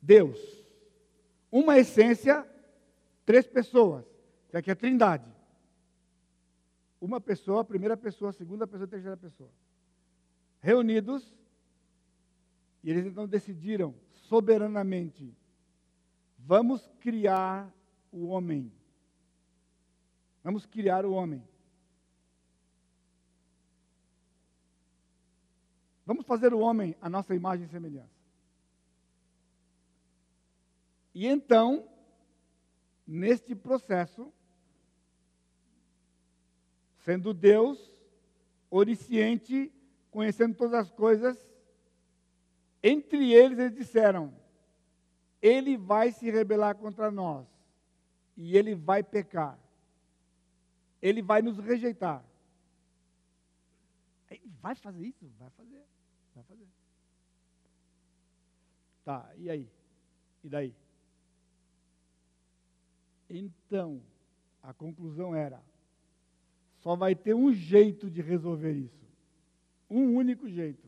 [0.00, 0.38] Deus.
[1.50, 2.46] Uma essência,
[3.26, 4.04] três pessoas.
[4.46, 5.37] Isso aqui é a trindade
[7.00, 9.50] uma pessoa, primeira pessoa, segunda pessoa, terceira pessoa.
[10.60, 11.34] Reunidos,
[12.82, 15.34] e eles então decidiram soberanamente:
[16.38, 17.72] vamos criar
[18.10, 18.72] o homem.
[20.42, 21.42] Vamos criar o homem.
[26.06, 28.18] Vamos fazer o homem a nossa imagem e semelhança.
[31.14, 31.86] E então,
[33.06, 34.32] neste processo,
[37.08, 37.90] sendo Deus,
[38.70, 39.72] onisciente,
[40.10, 41.38] conhecendo todas as coisas,
[42.82, 44.30] entre eles eles disseram:
[45.40, 47.46] Ele vai se rebelar contra nós,
[48.36, 49.58] e ele vai pecar,
[51.00, 52.22] ele vai nos rejeitar.
[54.30, 55.26] Ele vai fazer isso?
[55.38, 55.82] Vai fazer,
[56.34, 56.68] vai fazer.
[59.02, 59.66] Tá, e aí?
[60.44, 60.74] E daí?
[63.30, 64.02] Então,
[64.62, 65.66] a conclusão era:
[66.78, 69.06] só vai ter um jeito de resolver isso.
[69.90, 70.86] Um único jeito.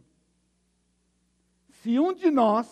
[1.68, 2.68] Se um de nós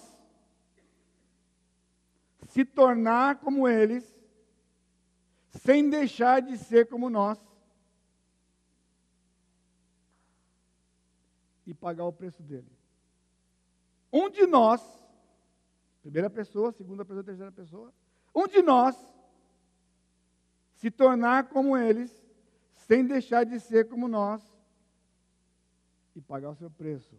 [2.48, 4.04] se tornar como eles,
[5.50, 7.38] sem deixar de ser como nós,
[11.66, 12.70] e pagar o preço dele.
[14.10, 14.82] Um de nós,
[16.00, 17.92] primeira pessoa, segunda pessoa, terceira pessoa,
[18.34, 18.96] um de nós
[20.76, 22.10] se tornar como eles,
[22.88, 24.42] sem deixar de ser como nós
[26.16, 27.14] e pagar o seu preço,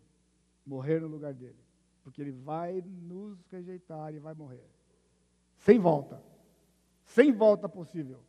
[0.65, 1.63] morrer no lugar dele,
[2.03, 4.67] porque ele vai nos rejeitar e vai morrer.
[5.57, 6.21] Sem volta.
[7.05, 8.19] Sem volta possível.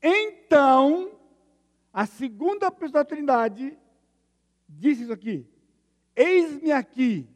[0.00, 1.18] Então,
[1.92, 3.76] a segunda pessoa da Trindade
[4.68, 5.44] disse isso aqui:
[6.14, 7.28] Eis-me aqui.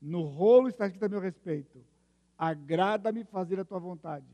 [0.00, 1.82] No rolo está escrito a meu respeito.
[2.38, 4.26] agrada-me fazer a tua vontade.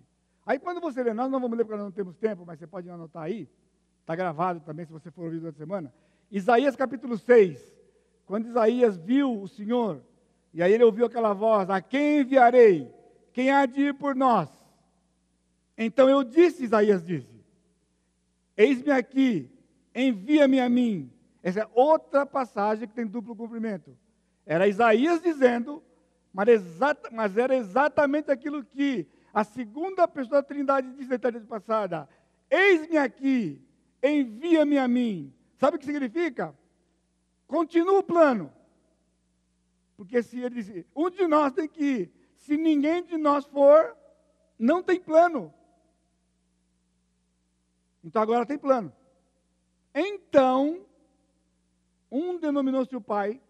[0.45, 2.67] Aí quando você lê, nós não vamos ler porque nós não temos tempo, mas você
[2.67, 3.49] pode anotar aí,
[4.01, 5.93] está gravado também se você for ouvir durante a semana.
[6.31, 7.61] Isaías capítulo 6,
[8.27, 10.03] quando Isaías viu o Senhor,
[10.53, 12.93] e aí ele ouviu aquela voz: A quem enviarei?
[13.33, 14.49] Quem há de ir por nós?
[15.77, 17.33] Então eu disse, Isaías disse:
[18.57, 19.51] Eis-me aqui,
[19.95, 21.11] envia-me a mim.
[21.43, 23.97] Essa é outra passagem que tem duplo cumprimento.
[24.45, 25.83] Era Isaías dizendo,
[26.33, 31.49] mas, exata, mas era exatamente aquilo que a segunda pessoa da Trindade disse na eternidade
[31.49, 32.09] passada:
[32.51, 33.61] Eis-me aqui,
[34.03, 35.33] envia-me a mim.
[35.59, 36.55] Sabe o que significa?
[37.47, 38.53] Continua o plano.
[39.97, 42.13] Porque se ele disse, um de nós tem que ir.
[42.37, 43.97] Se ninguém de nós for,
[44.59, 45.53] não tem plano.
[48.03, 48.93] Então agora tem plano.
[49.95, 50.85] Então,
[52.11, 53.41] um denominou-se o pai,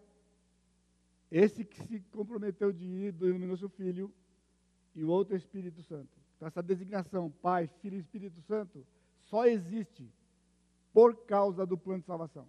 [1.30, 4.12] esse que se comprometeu de ir denominou-se o filho,
[4.94, 6.10] e o outro é o Espírito Santo.
[6.36, 8.84] Então, essa designação, Pai, Filho e Espírito Santo,
[9.22, 10.08] só existe
[10.92, 12.46] por causa do plano de salvação.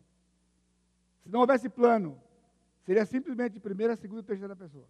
[1.22, 2.20] Se não houvesse plano,
[2.86, 4.88] seria simplesmente primeira, segunda e terceira pessoa.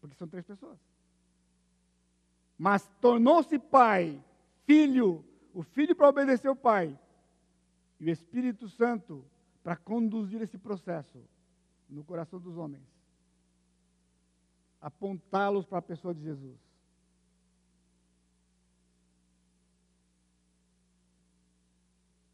[0.00, 0.78] Porque são três pessoas.
[2.56, 4.22] Mas tornou-se Pai,
[4.64, 6.98] Filho, o Filho para obedecer o Pai,
[8.00, 9.24] e o Espírito Santo
[9.62, 11.22] para conduzir esse processo
[11.88, 12.93] no coração dos homens
[14.84, 16.58] apontá-los para a pessoa de Jesus.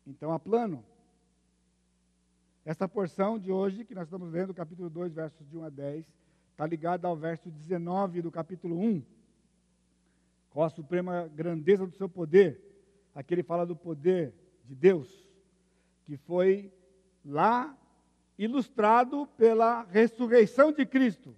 [0.04, 0.84] Então há plano.
[2.64, 6.04] Esta porção de hoje, que nós estamos lendo, capítulo 2, versos de 1 a 10,
[6.50, 9.00] está ligada ao verso 19 do capítulo 1,
[10.50, 12.60] com a suprema grandeza do seu poder.
[13.14, 14.34] Aqui ele fala do poder
[14.64, 15.24] de Deus,
[16.04, 16.72] que foi
[17.24, 17.78] lá
[18.36, 21.32] ilustrado pela ressurreição de Cristo.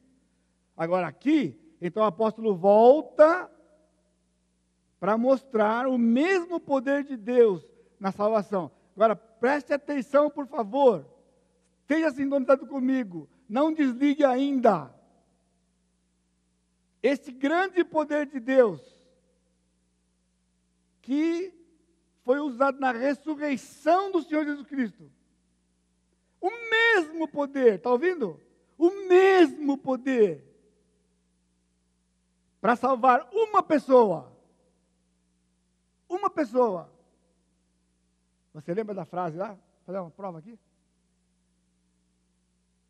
[0.82, 3.48] Agora aqui, então o apóstolo volta
[4.98, 7.64] para mostrar o mesmo poder de Deus
[8.00, 8.68] na salvação.
[8.96, 11.06] Agora, preste atenção, por favor.
[11.82, 13.28] Esteja sintonizado comigo.
[13.48, 14.92] Não desligue ainda.
[17.00, 18.80] Esse grande poder de Deus,
[21.00, 21.54] que
[22.24, 25.08] foi usado na ressurreição do Senhor Jesus Cristo.
[26.40, 28.40] O mesmo poder, está ouvindo?
[28.76, 30.50] O mesmo poder
[32.62, 34.32] para salvar uma pessoa.
[36.08, 36.88] Uma pessoa.
[38.54, 39.48] Você lembra da frase lá?
[39.48, 40.56] Vou fazer uma prova aqui.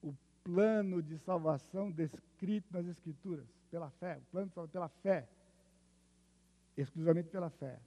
[0.02, 5.26] O plano de salvação descrito nas Escrituras, pela fé, o plano de salvação pela fé,
[6.76, 7.80] exclusivamente pela fé,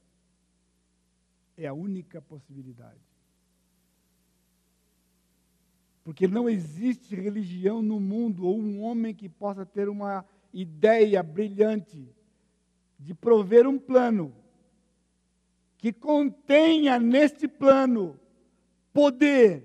[1.56, 3.00] é a única possibilidade.
[6.04, 12.10] Porque não existe religião no mundo ou um homem que possa ter uma ideia brilhante
[12.98, 14.34] de prover um plano
[15.78, 18.18] que contenha neste plano
[18.94, 19.64] poder,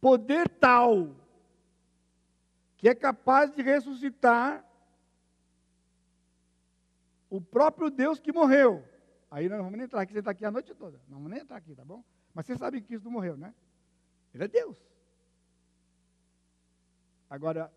[0.00, 1.14] poder tal
[2.78, 4.64] que é capaz de ressuscitar
[7.28, 8.82] o próprio Deus que morreu.
[9.30, 10.98] Aí nós vamos nem entrar aqui, você está aqui a noite toda.
[11.06, 12.02] Não vamos nem entrar aqui, tá bom?
[12.32, 13.52] Mas você sabe que Cristo morreu, né?
[14.32, 14.78] Ele é Deus.
[17.28, 17.70] Agora,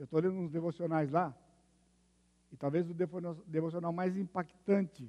[0.00, 1.36] eu estou lendo uns devocionais lá,
[2.50, 2.94] e talvez o
[3.46, 5.06] devocional mais impactante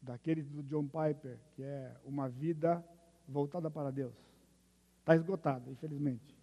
[0.00, 2.84] daquele do John Piper, que é Uma Vida
[3.26, 4.14] Voltada para Deus.
[5.00, 6.38] Está esgotado, infelizmente.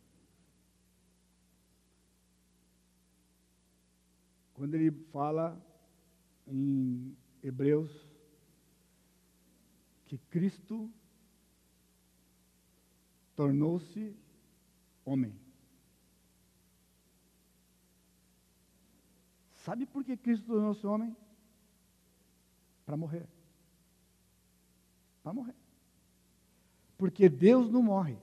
[4.54, 5.58] Quando ele fala
[6.46, 8.06] em Hebreus
[10.08, 10.92] que Cristo
[13.34, 14.14] tornou-se
[15.06, 15.47] homem.
[19.68, 21.14] Sabe por que Cristo tornou-se homem?
[22.86, 23.28] Para morrer.
[25.22, 25.56] Para morrer.
[26.98, 28.16] Porque Deus não morre.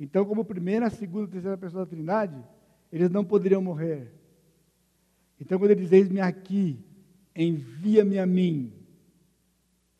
[0.00, 2.42] Então, como primeira, segunda, terceira pessoa da Trindade,
[2.90, 4.10] eles não poderiam morrer.
[5.38, 6.82] Então, quando ele diz: Eis-me aqui,
[7.36, 8.72] envia-me a mim,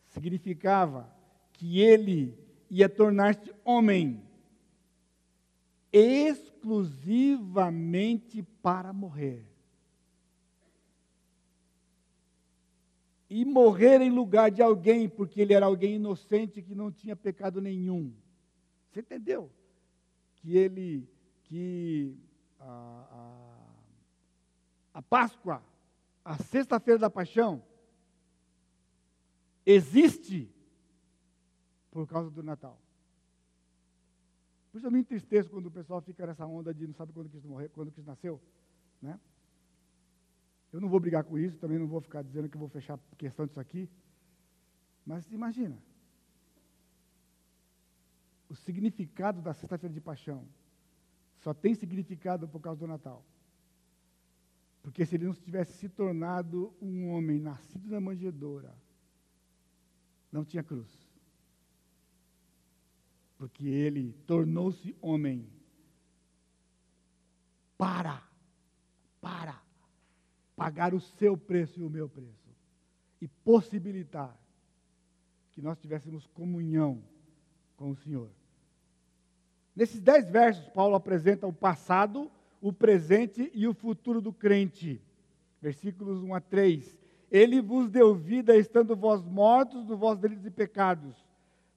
[0.07, 1.15] significava
[1.53, 2.35] que ele
[2.71, 4.19] ia tornar-se homem
[5.93, 9.53] exclusivamente para morrer.
[13.29, 17.59] E morrer em lugar de alguém, porque ele era alguém inocente que não tinha pecado
[17.59, 18.13] nenhum.
[18.91, 19.51] Você entendeu?
[20.35, 21.09] Que ele,
[21.43, 22.15] que
[22.59, 23.67] a,
[24.93, 25.63] a, a Páscoa,
[26.23, 27.63] a sexta-feira da paixão,
[29.65, 30.49] existe
[31.89, 32.79] por causa do Natal.
[34.71, 37.29] Por isso eu me entristeço quando o pessoal fica nessa onda de não sabe quando
[37.29, 38.41] Cristo morreu, quando Cristo nasceu,
[39.01, 39.19] né?
[40.75, 43.45] Eu não vou brigar com isso, também não vou ficar dizendo que vou fechar questão
[43.45, 43.89] disso aqui.
[45.05, 45.81] Mas imagina.
[48.49, 50.45] O significado da sexta-feira de paixão
[51.37, 53.23] só tem significado por causa do Natal.
[54.83, 58.75] Porque se ele não tivesse se tornado um homem nascido na manjedoura,
[60.29, 60.91] não tinha cruz.
[63.37, 65.47] Porque ele tornou-se homem
[67.77, 68.21] para,
[69.21, 69.64] para
[70.55, 72.49] pagar o seu preço e o meu preço.
[73.21, 74.37] E possibilitar
[75.51, 77.01] que nós tivéssemos comunhão
[77.77, 78.29] com o Senhor.
[79.75, 82.31] Nesses dez versos, Paulo apresenta o passado,
[82.61, 85.01] o presente e o futuro do crente.
[85.61, 86.99] Versículos 1 a 3.
[87.29, 91.25] Ele vos deu vida, estando vós mortos dos vossos delitos e pecados,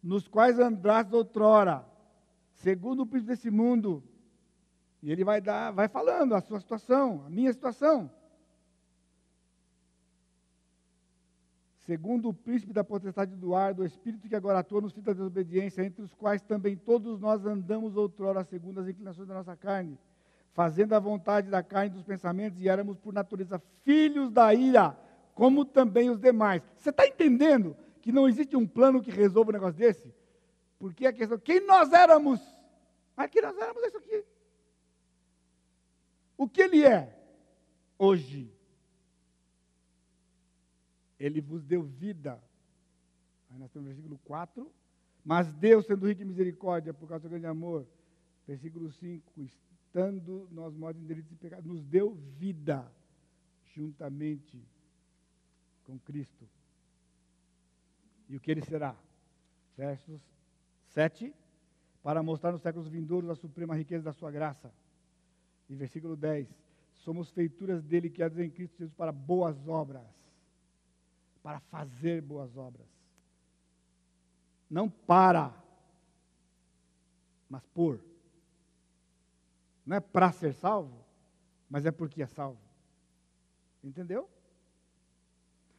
[0.02, 1.84] nos quais andrastes outrora,
[2.52, 4.02] segundo o príncipe desse mundo.
[5.02, 8.10] E ele vai dar, vai falando a sua situação, a minha situação.
[11.88, 15.14] Segundo o príncipe da potestade do ar, do espírito que agora atua nos filhos da
[15.14, 19.98] desobediência, entre os quais também todos nós andamos outrora segundo as inclinações da nossa carne,
[20.52, 24.94] fazendo a vontade da carne dos pensamentos, e éramos por natureza filhos da ira,
[25.34, 26.60] como também os demais.
[26.76, 30.14] Você está entendendo que não existe um plano que resolva um negócio desse?
[30.78, 32.38] Porque a questão, quem nós éramos?
[33.16, 34.24] Mas que nós éramos isso aqui.
[36.36, 37.18] O que ele é
[37.98, 38.57] hoje?
[41.18, 42.42] Ele vos deu vida.
[43.50, 44.70] Aí nós temos o versículo 4.
[45.24, 47.86] Mas Deus, sendo rico em misericórdia, por causa do grande amor,
[48.46, 52.90] versículo 5, estando nós mortos em delitos e pecados, nos deu vida
[53.74, 54.62] juntamente
[55.84, 56.48] com Cristo.
[58.28, 58.96] E o que ele será?
[59.76, 60.20] Versos
[60.88, 61.34] 7,
[62.02, 64.72] para mostrar nos séculos vindouros a suprema riqueza da sua graça.
[65.68, 66.48] E versículo 10,
[66.94, 70.06] somos feituras dele que há em Cristo Jesus para boas obras
[71.48, 72.86] para fazer boas obras.
[74.68, 75.50] Não para,
[77.48, 77.98] mas por.
[79.86, 81.02] Não é para ser salvo,
[81.70, 82.60] mas é porque é salvo.
[83.82, 84.28] Entendeu?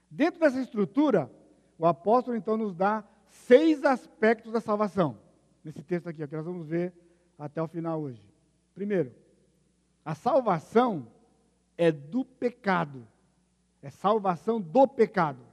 [0.10, 1.32] Dentro dessa estrutura,
[1.78, 5.20] o apóstolo então nos dá seis aspectos da salvação.
[5.64, 6.92] Nesse texto aqui, que nós vamos ver
[7.38, 8.28] até o final hoje.
[8.74, 9.14] Primeiro,
[10.04, 11.12] a salvação
[11.78, 13.08] é do pecado.
[13.84, 15.49] É salvação do pecado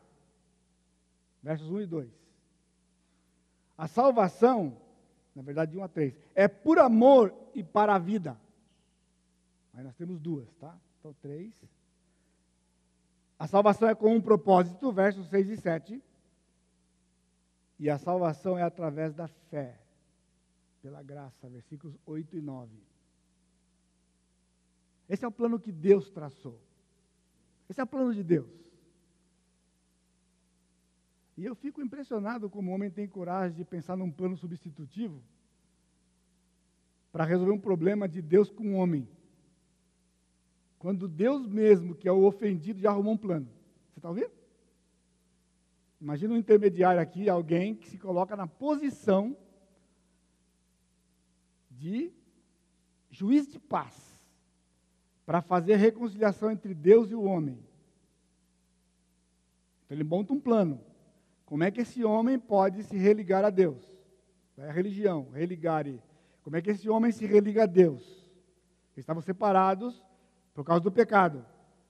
[1.47, 2.11] versos 1 e 2.
[3.79, 4.77] A salvação,
[5.33, 8.37] na verdade, de 1 a 3, é por amor e para a vida.
[9.73, 10.77] Aí nós temos duas, tá?
[10.99, 11.55] Então, três.
[13.39, 16.03] A salvação é com um propósito, versos 6 e 7.
[17.79, 19.79] E a salvação é através da fé,
[20.83, 22.73] pela graça, versículos 8 e 9.
[25.09, 26.59] Esse é o plano que Deus traçou.
[27.69, 28.66] Esse é o plano de Deus.
[31.37, 35.23] E eu fico impressionado como o homem tem coragem de pensar num plano substitutivo
[37.13, 39.09] para resolver um problema de Deus com o homem.
[40.79, 43.49] Quando Deus mesmo, que é o ofendido, já arrumou um plano.
[43.91, 44.31] Você está ouvindo?
[46.01, 49.37] Imagina um intermediário aqui, alguém que se coloca na posição
[51.71, 52.13] de
[53.11, 53.95] juiz de paz
[55.25, 57.59] para fazer reconciliação entre Deus e o homem.
[59.85, 60.81] Então ele monta um plano.
[61.47, 63.81] Como é que esse homem pode se religar a Deus?
[64.59, 65.87] É a religião, religar.
[66.43, 68.03] Como é que esse homem se religa a Deus?
[68.93, 70.05] Eles estavam separados
[70.53, 71.47] por causa do pecado.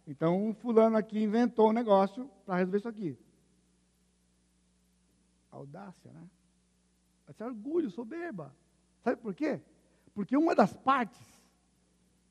[0.07, 3.19] Então, um fulano aqui inventou um negócio para resolver isso aqui.
[5.51, 6.29] Audácia, né?
[7.29, 8.55] Esse orgulho, soberba.
[9.03, 9.61] Sabe por quê?
[10.15, 11.27] Porque uma das partes,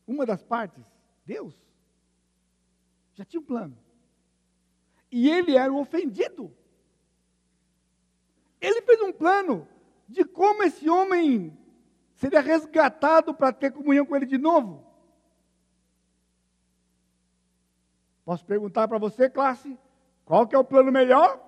[0.05, 0.85] uma das partes,
[1.25, 1.55] Deus,
[3.15, 3.77] já tinha um plano.
[5.11, 6.53] E ele era o ofendido.
[8.59, 9.67] Ele fez um plano
[10.07, 11.57] de como esse homem
[12.15, 14.85] seria resgatado para ter comunhão com ele de novo.
[18.23, 19.77] Posso perguntar para você, classe,
[20.23, 21.39] qual que é o plano melhor?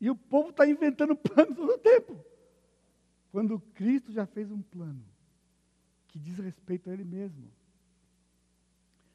[0.00, 2.24] E o povo está inventando planos todo o tempo.
[3.30, 5.04] Quando Cristo já fez um plano
[6.08, 7.50] que diz respeito a Ele mesmo.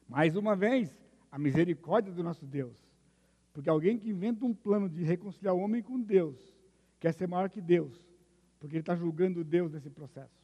[0.08, 0.96] Mais uma vez,
[1.30, 2.85] a misericórdia do nosso Deus.
[3.56, 6.36] Porque alguém que inventa um plano de reconciliar o homem com Deus,
[7.00, 8.06] quer ser maior que Deus,
[8.60, 10.38] porque ele está julgando Deus nesse processo.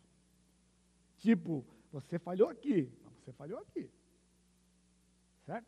[1.18, 2.90] Tipo, você falhou aqui,
[3.20, 3.90] você falhou aqui.
[5.44, 5.66] Certo?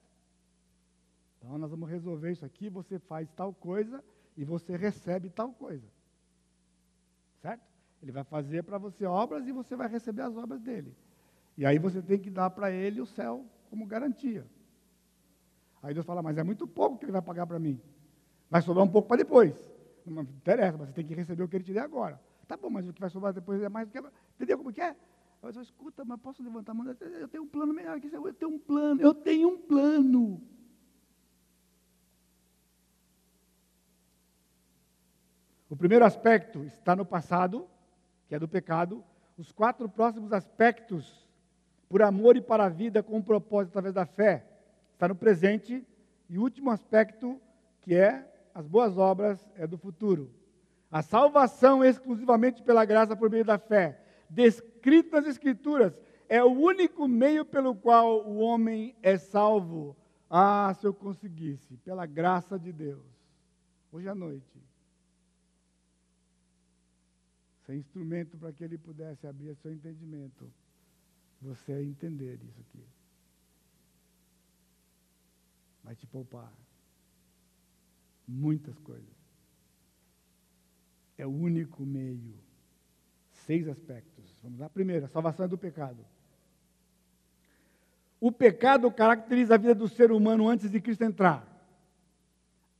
[1.36, 4.02] Então nós vamos resolver isso aqui, você faz tal coisa
[4.38, 5.86] e você recebe tal coisa.
[7.42, 7.62] Certo?
[8.02, 10.96] Ele vai fazer para você obras e você vai receber as obras dele.
[11.58, 14.46] E aí você tem que dar para ele o céu como garantia.
[15.84, 17.78] Aí Deus fala, mas é muito pouco que ele vai pagar para mim.
[18.48, 19.54] Vai sobrar um pouco para depois.
[20.06, 22.18] Não interessa, mas você tem que receber o que ele te der agora.
[22.48, 23.98] Tá bom, mas o que vai sobrar depois é mais do que.
[24.34, 24.96] Entendeu como que é?
[25.42, 26.86] Eu falo, escuta, mas posso levantar a mão?
[26.86, 28.00] Eu tenho um plano melhor.
[28.02, 30.40] Eu tenho um plano, eu tenho um plano.
[35.68, 37.68] O primeiro aspecto está no passado,
[38.26, 39.04] que é do pecado.
[39.36, 41.28] Os quatro próximos aspectos,
[41.90, 44.46] por amor e para a vida, com um propósito através da fé,
[44.94, 45.86] está no presente.
[46.28, 47.40] E o último aspecto,
[47.82, 50.30] que é as boas obras, é do futuro.
[50.90, 55.92] A salvação exclusivamente pela graça por meio da fé, descrita nas Escrituras,
[56.28, 59.96] é o único meio pelo qual o homem é salvo.
[60.30, 63.04] Ah, se eu conseguisse, pela graça de Deus,
[63.92, 64.62] hoje à noite,
[67.66, 70.50] ser instrumento para que ele pudesse abrir seu entendimento,
[71.40, 72.84] você entender isso aqui.
[75.84, 76.50] Vai te poupar
[78.26, 79.14] muitas coisas.
[81.18, 82.34] É o único meio.
[83.46, 84.24] Seis aspectos.
[84.42, 84.68] Vamos lá.
[84.70, 86.04] Primeiro, a salvação é do pecado.
[88.18, 91.46] O pecado caracteriza a vida do ser humano antes de Cristo entrar.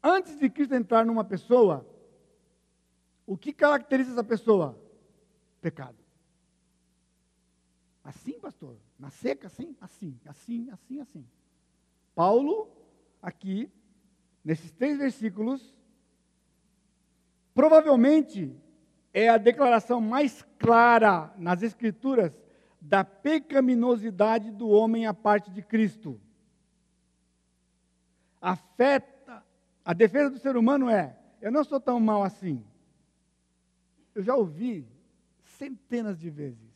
[0.03, 1.87] Antes de Cristo entrar numa pessoa,
[3.27, 4.79] o que caracteriza essa pessoa?
[5.61, 5.99] Pecado.
[8.03, 8.77] Assim, pastor?
[8.99, 9.77] Na seca, assim?
[9.81, 11.27] Assim, assim, assim, assim.
[12.15, 12.71] Paulo,
[13.25, 13.71] aqui,
[14.45, 15.75] nesses três versículos,
[17.55, 18.55] provavelmente
[19.15, 22.39] é a declaração mais clara nas Escrituras
[22.79, 26.21] da pecaminosidade do homem à parte de Cristo.
[28.43, 29.43] Afeta,
[29.83, 32.63] a defesa do ser humano é: eu não sou tão mal assim.
[34.15, 34.87] Eu já ouvi
[35.43, 36.71] centenas de vezes,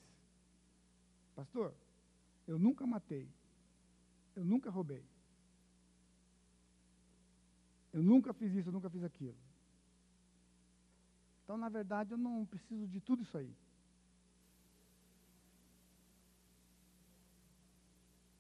[1.37, 1.75] pastor,
[2.47, 3.29] eu nunca matei,
[4.35, 5.05] eu nunca roubei.
[7.99, 9.35] Eu nunca fiz isso, eu nunca fiz aquilo.
[11.43, 13.53] Então, na verdade, eu não preciso de tudo isso aí.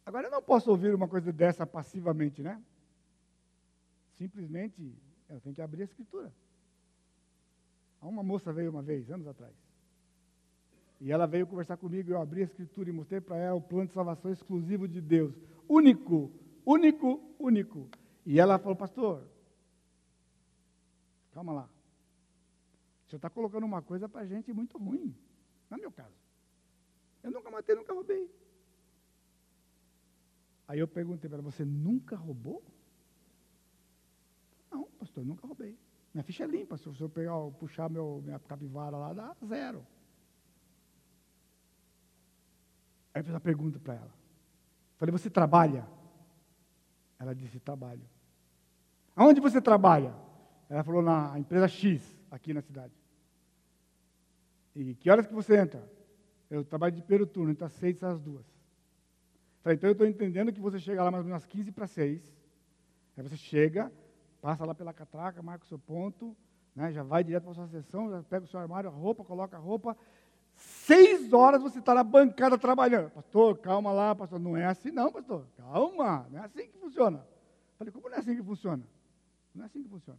[0.06, 2.62] Agora, eu não posso ouvir uma coisa dessa passivamente, né?
[4.16, 4.94] Simplesmente,
[5.28, 6.32] eu tenho que abrir a escritura.
[8.00, 9.56] Uma moça veio uma vez, anos atrás.
[11.00, 13.88] E ela veio conversar comigo, eu abri a escritura e mostrei para ela o plano
[13.88, 15.34] de salvação exclusivo de Deus.
[15.68, 16.30] Único,
[16.64, 17.88] único, único.
[18.24, 19.26] E ela falou, pastor,
[21.38, 21.68] Calma lá.
[23.06, 25.14] O senhor está colocando uma coisa para gente muito ruim.
[25.70, 26.16] Não é meu caso.
[27.22, 28.28] Eu nunca matei, nunca roubei.
[30.66, 32.60] Aí eu perguntei para ela, você nunca roubou?
[34.68, 35.78] Não, pastor, nunca roubei.
[36.12, 36.76] Minha ficha é limpa.
[36.76, 39.86] Se eu pegar, puxar meu, minha capivara lá, dá zero.
[43.14, 44.14] Aí eu fiz uma pergunta para ela.
[44.96, 45.88] Falei, você trabalha?
[47.16, 48.02] Ela disse, trabalho.
[49.14, 50.26] Aonde você trabalha?
[50.68, 52.92] Ela falou na empresa X, aqui na cidade.
[54.74, 55.82] E que horas que você entra?
[56.50, 58.44] Eu trabalho de primeiro turno, então seis às duas.
[59.62, 61.86] Falei, então eu estou entendendo que você chega lá mais ou menos às 15 para
[61.86, 62.22] seis.
[63.16, 63.92] Aí você chega,
[64.40, 66.36] passa lá pela catraca, marca o seu ponto,
[66.74, 69.24] né, já vai direto para a sua sessão, já pega o seu armário, a roupa,
[69.24, 69.96] coloca a roupa.
[70.54, 73.10] Seis horas você está na bancada trabalhando.
[73.10, 74.38] Pastor, calma lá, pastor.
[74.38, 75.46] Não é assim não, pastor.
[75.56, 77.24] Calma, não é assim que funciona.
[77.76, 78.82] Falei, como não é assim que funciona?
[79.54, 80.18] Não é assim que funciona.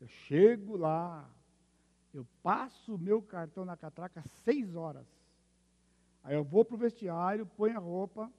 [0.00, 1.28] Eu chego lá,
[2.14, 5.06] eu passo o meu cartão na catraca seis horas.
[6.24, 8.30] Aí eu vou para o vestiário, ponho a roupa,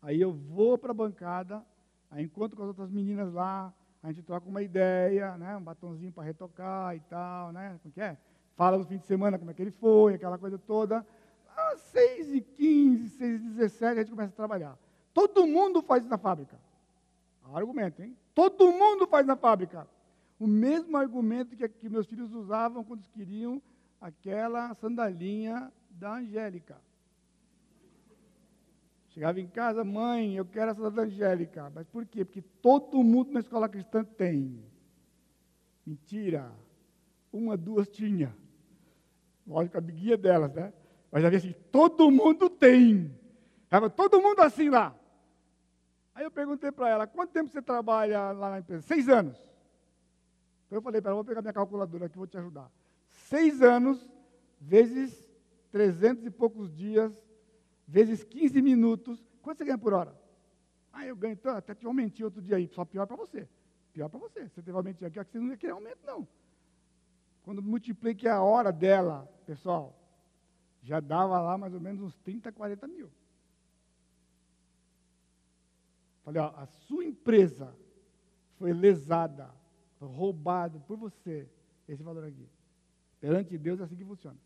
[0.00, 1.62] aí eu vou para a bancada,
[2.10, 3.72] aí encontro com as outras meninas lá,
[4.02, 8.00] a gente troca uma ideia, né, um batonzinho para retocar e tal, né, como que
[8.00, 8.16] é?
[8.56, 11.06] Fala no fim de semana como é que ele foi, aquela coisa toda.
[11.54, 14.78] Às seis e quinze, seis e dezessete, a gente começa a trabalhar.
[15.12, 16.58] Todo mundo faz na fábrica.
[17.52, 18.16] Argumento, hein?
[18.34, 19.86] Todo mundo faz na fábrica
[20.38, 23.60] o mesmo argumento que, que meus filhos usavam quando queriam
[24.00, 26.76] aquela sandalinha da Angélica.
[29.08, 31.72] Chegava em casa, mãe, eu quero essa da Angélica.
[31.74, 32.24] Mas por quê?
[32.24, 34.62] Porque todo mundo na escola cristã tem.
[35.84, 36.52] Mentira.
[37.32, 38.32] Uma, duas tinha.
[39.46, 40.72] Lógico, a biguinha delas, né?
[41.10, 43.12] Mas havia assim, todo mundo tem.
[43.64, 44.94] Estava todo mundo assim lá.
[46.14, 48.82] Aí eu perguntei para ela, quanto tempo você trabalha lá na empresa?
[48.82, 49.47] Seis anos.
[50.68, 52.70] Então eu falei para ela, vou pegar minha calculadora aqui, vou te ajudar.
[53.08, 54.06] Seis anos,
[54.60, 55.26] vezes
[55.72, 57.10] trezentos e poucos dias,
[57.86, 60.14] vezes 15 minutos, quanto você ganha por hora?
[60.92, 63.48] Ah, eu ganho, então, até te aumentei outro dia aí, só pior para você.
[63.94, 64.46] Pior para você.
[64.46, 66.28] Você teve aumento aqui, aqui você não ia querer aumento, não.
[67.42, 69.98] Quando multipliquei a hora dela, pessoal,
[70.82, 73.10] já dava lá mais ou menos uns 30, 40 mil.
[76.24, 77.74] Falei, ó, a sua empresa
[78.56, 79.50] foi lesada,
[79.98, 81.48] foi roubada por você,
[81.88, 82.48] esse valor aqui.
[83.20, 84.36] Perante Deus é assim que funciona.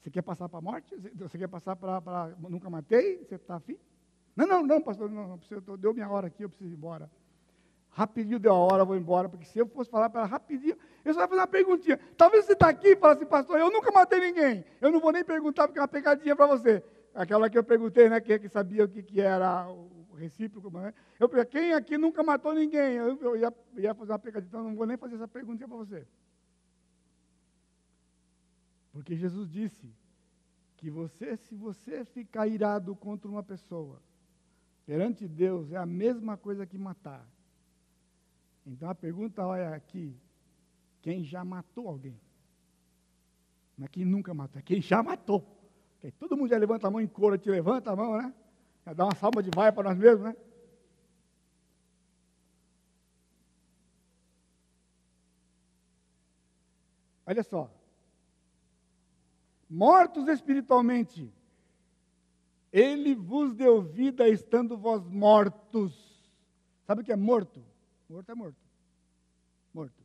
[0.00, 0.96] Você quer passar para a morte?
[1.14, 3.18] Você quer passar para nunca matei?
[3.18, 3.78] Você está afim?
[4.34, 7.08] Não, não, não, pastor, não, não preciso, deu minha hora aqui, eu preciso ir embora.
[7.90, 10.76] Rapidinho deu a hora, eu vou embora, porque se eu fosse falar para ela rapidinho,
[11.04, 12.00] eu só ia fazer uma perguntinha.
[12.16, 14.64] Talvez você está aqui e fale assim, pastor, eu nunca matei ninguém.
[14.80, 16.82] Eu não vou nem perguntar, porque é uma pegadinha para você.
[17.14, 20.70] Aquela que eu perguntei, né, que, que sabia o que, que era o recíproco.
[20.70, 20.94] Né?
[21.18, 22.94] Eu quem aqui nunca matou ninguém?
[22.94, 25.76] Eu, eu ia, ia, fazer uma pegadinha, então não vou nem fazer essa perguntinha para
[25.76, 26.06] você.
[28.92, 29.86] Porque Jesus disse
[30.76, 34.00] que você, se você ficar irado contra uma pessoa,
[34.84, 37.26] perante Deus é a mesma coisa que matar.
[38.66, 40.16] Então a pergunta é aqui:
[41.00, 42.20] quem já matou alguém?
[43.76, 45.44] Não é quem nunca matou, é quem já matou.
[46.18, 48.34] Todo mundo já levanta a mão em coro, te levanta a mão, né?
[48.84, 50.36] Já dá uma salva de vaia para nós mesmos, né?
[57.24, 57.70] Olha só.
[59.70, 61.32] Mortos espiritualmente,
[62.72, 65.94] ele vos deu vida estando vós mortos.
[66.86, 67.64] Sabe o que é morto?
[68.08, 68.58] Morto é morto.
[69.72, 70.02] Morto.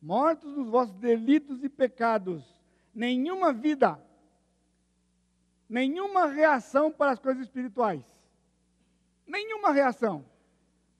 [0.00, 2.44] Mortos nos vossos delitos e pecados.
[2.94, 4.00] Nenhuma vida,
[5.70, 8.04] nenhuma reação para as coisas espirituais.
[9.26, 10.24] Nenhuma reação.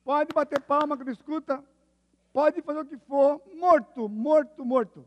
[0.04, 1.62] Pode bater palma quando escuta,
[2.32, 5.04] pode fazer o que for, morto, morto, morto.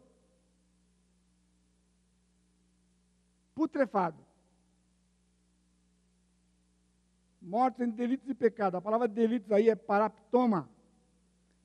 [3.55, 4.23] Putrefado.
[7.43, 8.77] mortos em delitos e pecados.
[8.77, 10.69] A palavra delitos aí é paraptoma.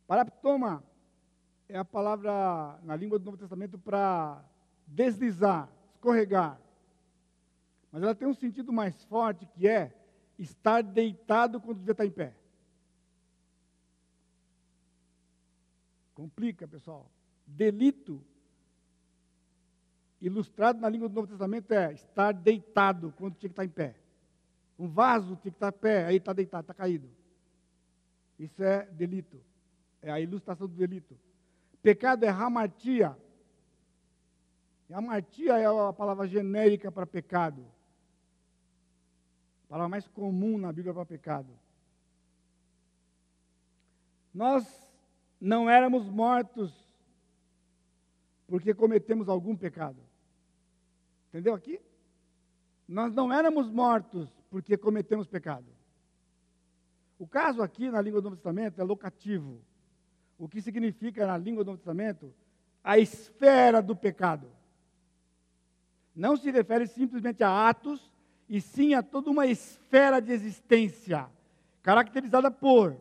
[0.07, 0.83] Paraptoma
[1.69, 4.43] é a palavra na língua do Novo Testamento para
[4.87, 6.59] deslizar, escorregar.
[7.91, 9.93] Mas ela tem um sentido mais forte que é
[10.39, 12.35] estar deitado quando devia estar em pé.
[16.15, 17.11] Complica, pessoal.
[17.47, 18.23] Delito,
[20.21, 23.95] ilustrado na língua do Novo Testamento, é estar deitado quando tinha que estar em pé.
[24.79, 27.09] Um vaso tinha que estar pé, aí está deitado, está caído.
[28.39, 29.41] Isso é delito.
[30.01, 31.19] É a ilustração do delito.
[31.83, 33.17] Pecado é hamartia.
[34.89, 37.65] E hamartia é a palavra genérica para pecado.
[39.69, 41.53] Palavra mais comum na Bíblia para pecado.
[44.33, 44.65] Nós
[45.41, 46.73] não éramos mortos
[48.47, 50.01] porque cometemos algum pecado.
[51.29, 51.81] Entendeu aqui?
[52.89, 55.67] Nós não éramos mortos porque cometemos pecado.
[57.19, 59.61] O caso aqui na língua do Novo Testamento é locativo.
[60.39, 62.33] O que significa na língua do Novo Testamento
[62.83, 64.51] a esfera do pecado.
[66.15, 68.11] Não se refere simplesmente a atos,
[68.49, 71.27] e sim a toda uma esfera de existência,
[71.83, 72.97] caracterizada por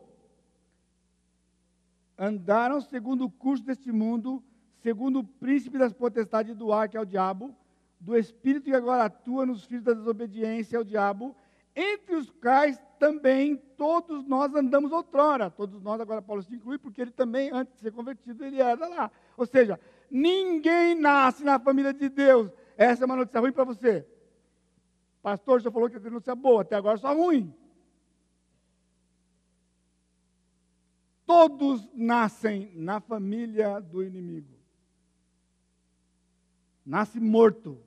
[2.18, 4.44] andaram segundo o curso deste mundo,
[4.82, 7.56] segundo o príncipe das potestades do ar, que é o diabo,
[8.00, 11.36] do espírito que agora atua nos filhos da desobediência ao diabo,
[11.76, 15.52] entre os quais também todos nós andamos outrora.
[15.52, 18.88] Todos nós, agora Paulo se inclui, porque ele também, antes de ser convertido, ele era
[18.88, 19.12] lá.
[19.36, 19.80] Ou seja,
[20.10, 22.52] ninguém nasce na família de Deus.
[22.76, 24.04] Essa é uma notícia ruim para você.
[25.28, 27.54] Pastor já falou que a notícia boa, até agora só ruim.
[31.26, 34.58] Todos nascem na família do inimigo.
[36.86, 37.78] Nasce morto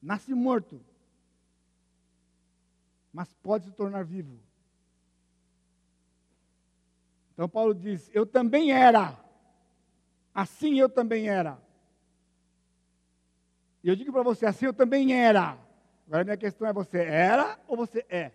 [0.00, 0.80] nasce morto,
[3.12, 4.38] mas pode se tornar vivo.
[7.32, 9.18] Então Paulo diz: Eu também era,
[10.32, 11.65] assim eu também era.
[13.86, 15.56] E eu digo para você: assim eu também era.
[16.06, 18.32] Agora minha questão é: você era ou você é?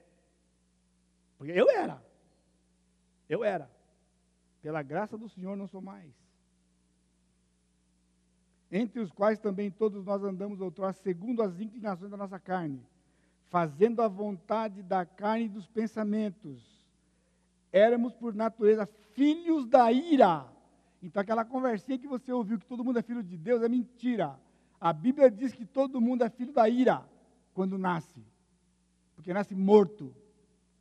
[1.38, 2.02] Porque eu era.
[3.28, 3.70] Eu era.
[4.62, 6.10] Pela graça do Senhor não sou mais
[8.72, 12.82] entre os quais também todos nós andamos outrora segundo as inclinações da nossa carne,
[13.50, 16.64] fazendo a vontade da carne e dos pensamentos.
[17.72, 20.46] Éramos, por natureza, filhos da ira.
[21.04, 24.40] Então, aquela conversinha que você ouviu que todo mundo é filho de Deus é mentira.
[24.82, 27.08] A Bíblia diz que todo mundo é filho da ira
[27.54, 28.26] quando nasce,
[29.16, 30.14] porque nasce morto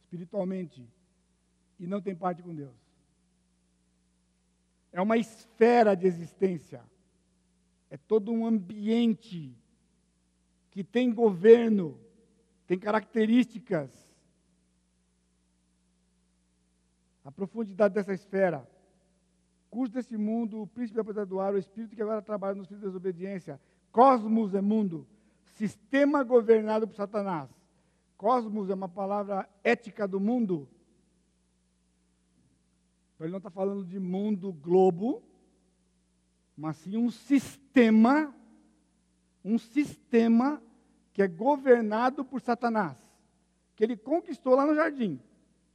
[0.01, 0.85] espiritualmente
[1.79, 2.75] e não tem parte com Deus.
[4.91, 6.83] É uma esfera de existência
[7.91, 9.53] é todo um ambiente
[10.71, 11.99] que tem governo,
[12.65, 13.91] tem características.
[17.25, 18.67] A profundidade dessa esfera
[19.69, 22.83] curso desse mundo, o príncipe da do ar, o espírito que agora trabalha no espírito
[22.83, 23.61] da desobediência.
[23.93, 25.07] Cosmos é mundo,
[25.57, 27.51] sistema governado por Satanás.
[28.17, 30.69] Cosmos é uma palavra ética do mundo.
[33.15, 35.23] Então, ele não está falando de mundo, globo,
[36.57, 38.35] mas sim um sistema,
[39.45, 40.63] um sistema
[41.13, 42.97] que é governado por Satanás,
[43.75, 45.21] que ele conquistou lá no jardim,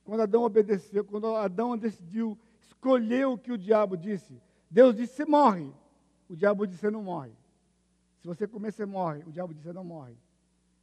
[0.03, 4.41] quando Adão obedeceu, quando Adão decidiu escolher o que o diabo disse.
[4.69, 5.71] Deus disse: você morre.
[6.29, 7.31] O diabo disse: você não morre.
[8.25, 9.21] Se você comer, você morre.
[9.27, 10.15] O diabo disse: você não morre.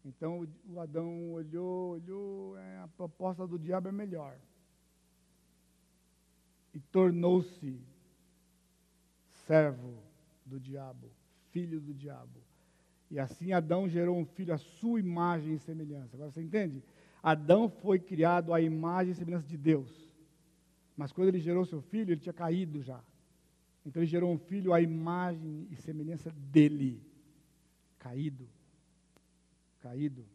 [0.05, 4.39] Então o Adão olhou, olhou, é, a proposta do diabo é melhor.
[6.73, 7.81] E tornou-se
[9.45, 9.99] servo
[10.47, 11.11] do diabo,
[11.51, 12.41] filho do diabo.
[13.11, 16.15] E assim Adão gerou um filho à sua imagem e semelhança.
[16.15, 16.81] Agora você entende?
[17.21, 19.91] Adão foi criado à imagem e semelhança de Deus.
[20.97, 23.03] Mas quando ele gerou seu filho, ele tinha caído já.
[23.85, 27.11] Então ele gerou um filho à imagem e semelhança dele.
[28.03, 28.49] Caído.
[29.81, 30.27] Caído.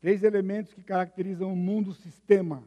[0.00, 2.62] Três elementos que caracterizam o mundo sistema: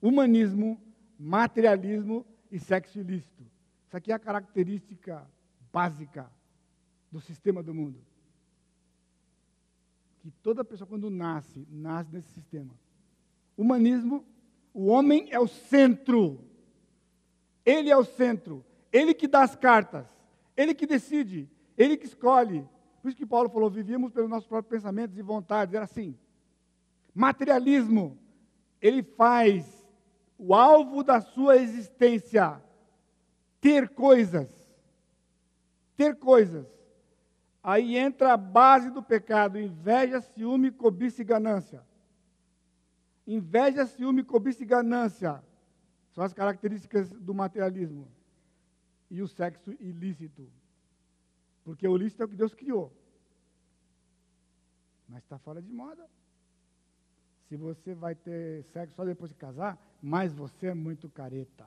[0.00, 0.80] humanismo,
[1.18, 3.44] materialismo e sexo ilícito.
[3.86, 5.28] Isso aqui é a característica
[5.70, 6.30] básica
[7.12, 7.98] do sistema do mundo.
[10.20, 12.74] Que toda pessoa, quando nasce, nasce nesse sistema.
[13.58, 14.24] Humanismo,
[14.72, 16.42] o homem é o centro.
[17.64, 18.64] Ele é o centro.
[18.90, 20.06] Ele que dá as cartas.
[20.56, 21.50] Ele que decide.
[21.76, 22.68] Ele que escolhe.
[23.02, 25.74] Por isso que Paulo falou: vivíamos pelos nossos próprios pensamentos e vontades.
[25.74, 26.16] Era assim.
[27.14, 28.18] Materialismo.
[28.80, 29.86] Ele faz
[30.38, 32.62] o alvo da sua existência
[33.60, 34.48] ter coisas.
[35.96, 36.66] Ter coisas.
[37.62, 41.82] Aí entra a base do pecado: inveja, ciúme, cobiça e ganância.
[43.26, 45.42] Inveja, ciúme, cobiça e ganância
[46.12, 48.06] são as características do materialismo.
[49.10, 50.48] E o sexo ilícito.
[51.64, 52.92] Porque o ilícito é o que Deus criou.
[55.08, 56.06] Mas está fora de moda.
[57.48, 61.66] Se você vai ter sexo só depois de casar, mas você é muito careta.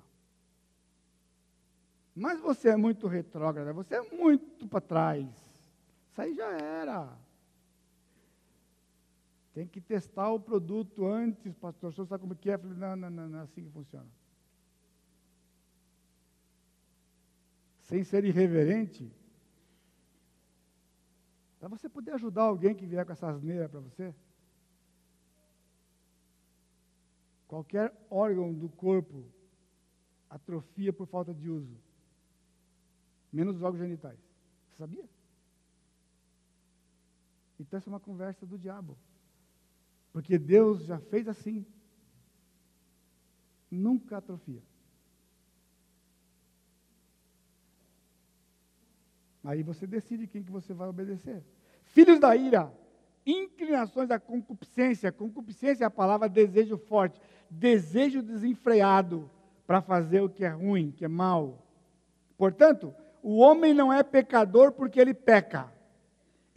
[2.15, 5.27] Mas você é muito retrógrada, você é muito para trás.
[6.11, 7.15] Isso aí já era.
[9.53, 11.89] Tem que testar o produto antes, pastor.
[11.89, 12.55] O senhor sabe como que é?
[12.55, 14.07] Eu falei, não, não, não, não é assim que funciona.
[17.81, 19.11] Sem ser irreverente,
[21.59, 24.13] para você poder ajudar alguém que vier com essa asneira para você.
[27.47, 29.25] Qualquer órgão do corpo
[30.29, 31.77] atrofia por falta de uso,
[33.31, 34.19] menos os órgãos genitais.
[34.69, 35.05] Você sabia?
[37.59, 38.97] Então, essa é uma conversa do diabo.
[40.11, 41.65] Porque Deus já fez assim.
[43.69, 44.61] Nunca atrofia.
[49.47, 51.41] Aí você decide quem que você vai obedecer.
[51.85, 52.71] Filhos da ira,
[53.25, 55.11] inclinações da concupiscência.
[55.11, 57.19] Concupiscência é a palavra desejo forte,
[57.49, 59.31] desejo desenfreado
[59.65, 61.65] para fazer o que é ruim, que é mal.
[62.37, 62.93] Portanto,
[63.23, 65.71] o homem não é pecador porque ele peca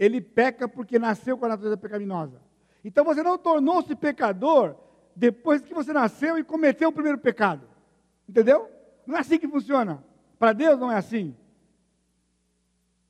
[0.00, 2.40] ele peca porque nasceu com a natureza pecaminosa.
[2.82, 4.74] Então você não tornou-se pecador
[5.14, 7.68] depois que você nasceu e cometeu o primeiro pecado.
[8.26, 8.66] Entendeu?
[9.06, 10.02] Não é assim que funciona.
[10.38, 11.36] Para Deus não é assim.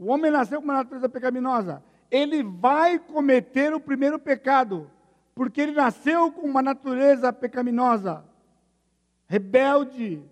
[0.00, 1.84] O homem nasceu com uma natureza pecaminosa.
[2.10, 4.90] Ele vai cometer o primeiro pecado,
[5.34, 8.24] porque ele nasceu com uma natureza pecaminosa,
[9.26, 10.24] rebelde,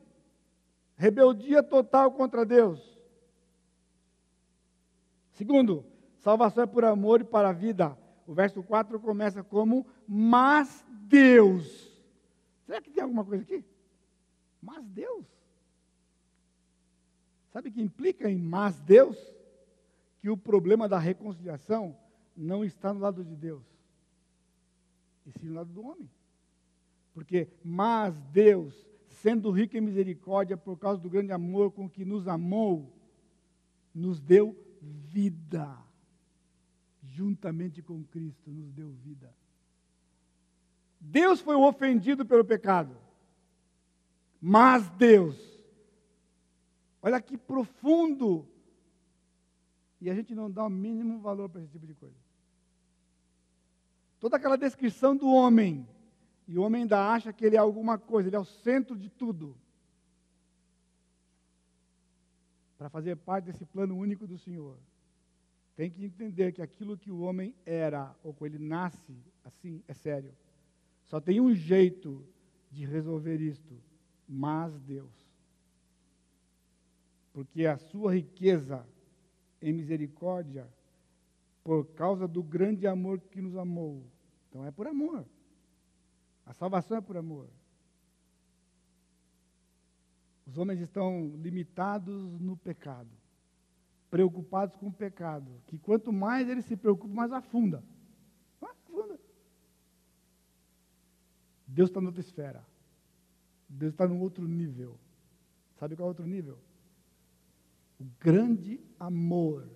[0.96, 2.98] rebeldia total contra Deus.
[5.32, 5.84] Segundo,
[6.16, 7.96] Salvação é por amor e para a vida.
[8.26, 11.92] O verso 4 começa como mas Deus.
[12.64, 13.62] Será que tem alguma coisa aqui?
[14.62, 15.26] Mas Deus.
[17.52, 19.37] Sabe o que implica em mas Deus?
[20.20, 21.96] Que o problema da reconciliação
[22.36, 23.64] não está no lado de Deus,
[25.26, 26.08] e sim no lado do homem.
[27.12, 32.28] Porque, mas Deus, sendo rico em misericórdia, por causa do grande amor com que nos
[32.28, 32.92] amou,
[33.92, 35.76] nos deu vida
[37.02, 39.34] juntamente com Cristo, nos deu vida.
[41.00, 42.96] Deus foi ofendido pelo pecado,
[44.40, 45.36] mas Deus,
[47.02, 48.46] olha que profundo,
[50.00, 52.16] e a gente não dá o mínimo valor para esse tipo de coisa.
[54.20, 55.86] Toda aquela descrição do homem,
[56.46, 59.08] e o homem ainda acha que ele é alguma coisa, ele é o centro de
[59.08, 59.56] tudo.
[62.76, 64.76] Para fazer parte desse plano único do Senhor
[65.78, 69.94] tem que entender que aquilo que o homem era, ou que ele nasce assim, é
[69.94, 70.34] sério.
[71.04, 72.26] Só tem um jeito
[72.68, 73.80] de resolver isto,
[74.28, 75.14] mas Deus.
[77.32, 78.84] porque a sua riqueza
[79.60, 80.68] em misericórdia,
[81.64, 84.04] por causa do grande amor que nos amou.
[84.48, 85.26] Então é por amor.
[86.46, 87.48] A salvação é por amor.
[90.46, 93.10] Os homens estão limitados no pecado,
[94.10, 97.84] preocupados com o pecado, que quanto mais eles se preocupam, mais afunda.
[98.62, 99.20] Afunda.
[101.66, 102.66] Deus está em outra esfera.
[103.68, 104.98] Deus está num outro nível.
[105.78, 106.58] Sabe qual é o outro nível?
[107.98, 109.68] O grande amor.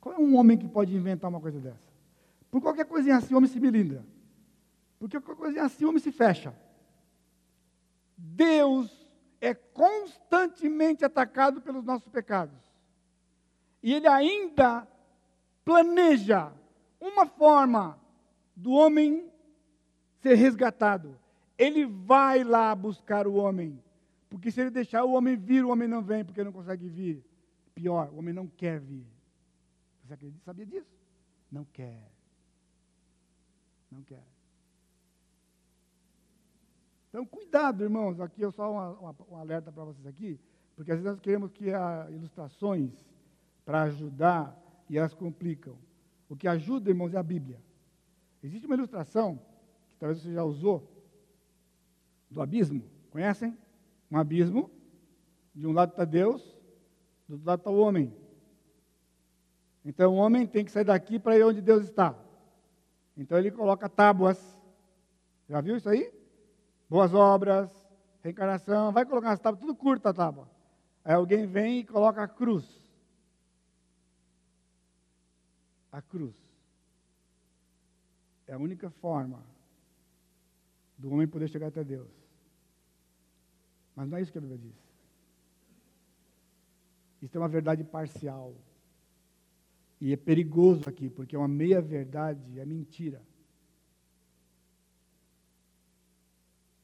[0.00, 1.92] Qual é um homem que pode inventar uma coisa dessa?
[2.50, 4.04] Por qualquer coisinha assim, o homem se melindra.
[4.98, 6.54] Por qualquer coisinha assim, o homem se fecha.
[8.16, 9.06] Deus
[9.40, 12.56] é constantemente atacado pelos nossos pecados.
[13.82, 14.86] E Ele ainda
[15.64, 16.52] planeja
[17.00, 17.98] uma forma
[18.54, 19.30] do homem
[20.20, 21.18] ser resgatado.
[21.58, 23.82] Ele vai lá buscar o homem.
[24.28, 27.24] Porque se ele deixar o homem vir, o homem não vem, porque não consegue vir.
[27.74, 29.06] Pior, o homem não quer vir.
[30.04, 30.90] Você acredita, sabia disso?
[31.50, 32.10] Não quer.
[33.90, 34.24] Não quer.
[37.08, 38.20] Então, cuidado, irmãos.
[38.20, 40.38] Aqui eu só um, alerta para vocês aqui,
[40.74, 42.92] porque às vezes nós queremos criar ilustrações
[43.64, 44.56] para ajudar
[44.88, 45.78] e elas complicam.
[46.28, 47.60] O que ajuda, irmãos, é a Bíblia.
[48.42, 49.40] Existe uma ilustração
[49.88, 50.92] que talvez você já usou
[52.30, 52.84] do abismo.
[53.10, 53.56] Conhecem?
[54.10, 54.70] Um abismo.
[55.56, 56.42] De um lado está Deus,
[57.26, 58.14] do outro lado está o homem.
[59.82, 62.14] Então o homem tem que sair daqui para ir onde Deus está.
[63.16, 64.38] Então ele coloca tábuas.
[65.48, 66.12] Já viu isso aí?
[66.90, 67.70] Boas obras,
[68.22, 68.92] reencarnação.
[68.92, 70.46] Vai colocar as tábuas, tudo curta a tábua.
[71.02, 72.84] Aí alguém vem e coloca a cruz.
[75.90, 76.36] A cruz.
[78.46, 79.42] É a única forma
[80.98, 82.25] do homem poder chegar até Deus.
[83.96, 84.76] Mas não é isso que a Bíblia diz.
[87.22, 88.54] Isso é uma verdade parcial.
[89.98, 93.22] E é perigoso aqui, porque é uma meia-verdade, é mentira.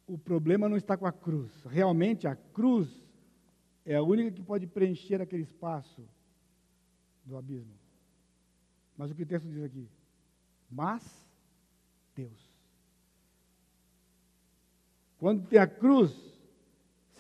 [0.07, 1.53] O problema não está com a cruz.
[1.65, 2.89] Realmente, a cruz
[3.85, 6.03] é a única que pode preencher aquele espaço
[7.25, 7.75] do abismo.
[8.97, 9.87] Mas o que o texto diz aqui?
[10.71, 11.05] Mas
[12.15, 12.51] Deus.
[15.19, 16.32] Quando tem a cruz,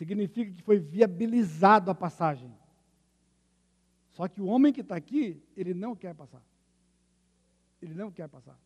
[0.03, 2.53] significa que foi viabilizado a passagem.
[4.11, 6.43] Só que o homem que está aqui, ele não quer passar.
[7.81, 8.59] Ele não quer passar.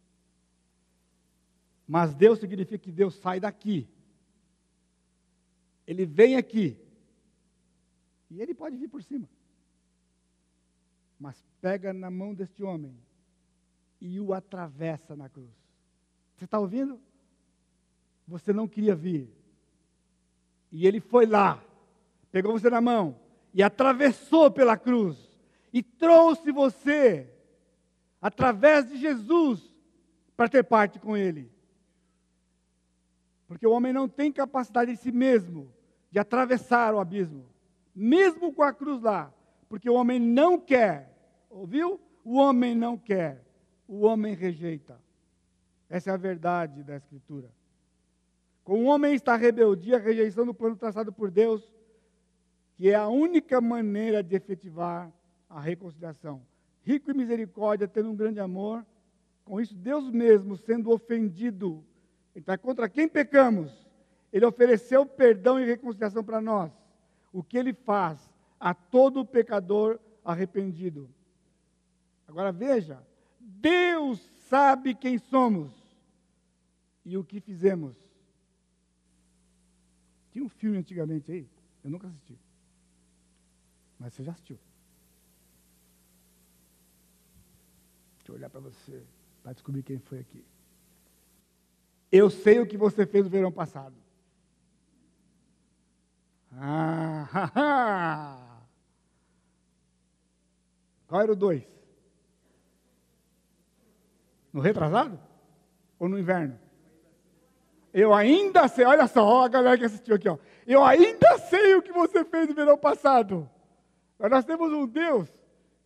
[1.87, 3.87] Mas Deus significa que Deus sai daqui.
[5.87, 6.76] Ele vem aqui.
[8.30, 9.28] E ele pode vir por cima.
[11.18, 12.97] Mas pega na mão deste homem
[14.01, 15.55] e o atravessa na cruz.
[16.34, 17.01] Você está ouvindo?
[18.26, 19.30] você não queria vir.
[20.71, 21.62] E ele foi lá,
[22.31, 23.19] pegou você na mão
[23.55, 25.17] e atravessou pela cruz
[25.73, 27.31] e trouxe você
[28.21, 29.73] através de Jesus
[30.37, 31.51] para ter parte com ele.
[33.47, 35.73] Porque o homem não tem capacidade em si mesmo
[36.11, 37.47] de atravessar o abismo,
[37.95, 39.33] mesmo com a cruz lá,
[39.69, 41.14] porque o homem não quer.
[41.49, 42.01] Ouviu?
[42.25, 43.45] O homem não quer.
[43.87, 45.01] O homem rejeita.
[45.89, 47.51] Essa é a verdade da Escritura.
[48.67, 51.71] Com o homem está a rebeldia, a rejeição do plano traçado por Deus,
[52.75, 55.09] que é a única maneira de efetivar
[55.49, 56.43] a reconciliação.
[56.83, 58.85] Rico em misericórdia, tendo um grande amor,
[59.45, 61.85] com isso Deus mesmo sendo ofendido.
[62.35, 63.87] Então, contra quem pecamos?
[64.33, 66.73] Ele ofereceu perdão e reconciliação para nós.
[67.33, 68.19] O que ele faz
[68.59, 71.09] a todo pecador arrependido.
[72.27, 72.99] Agora veja,
[73.39, 75.71] Deus sabe quem somos
[77.05, 78.05] e o que fizemos.
[80.37, 81.49] Tinha um filme antigamente aí,
[81.82, 82.39] eu nunca assisti.
[83.99, 84.59] Mas você já assistiu.
[88.18, 89.03] Deixa eu olhar para você,
[89.43, 90.45] para descobrir quem foi aqui.
[92.12, 93.97] Eu sei o que você fez no verão passado.
[96.53, 98.61] Ah,
[101.09, 101.66] Qual era o dois?
[104.53, 105.18] No retrasado?
[105.99, 106.66] Ou no inverno?
[107.99, 110.36] Eu ainda sei, olha só, a galera que assistiu aqui, ó.
[110.66, 113.49] Eu ainda sei o que você fez no verão passado.
[114.18, 115.32] Mas nós temos um Deus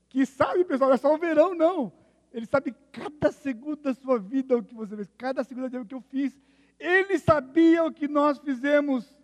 [0.08, 1.92] que sabe, pessoal, não é só o verão, não.
[2.32, 5.94] Ele sabe cada segundo da sua vida o que você fez, cada segundo o que
[5.94, 6.36] eu fiz.
[6.80, 9.16] Ele sabia o que nós fizemos.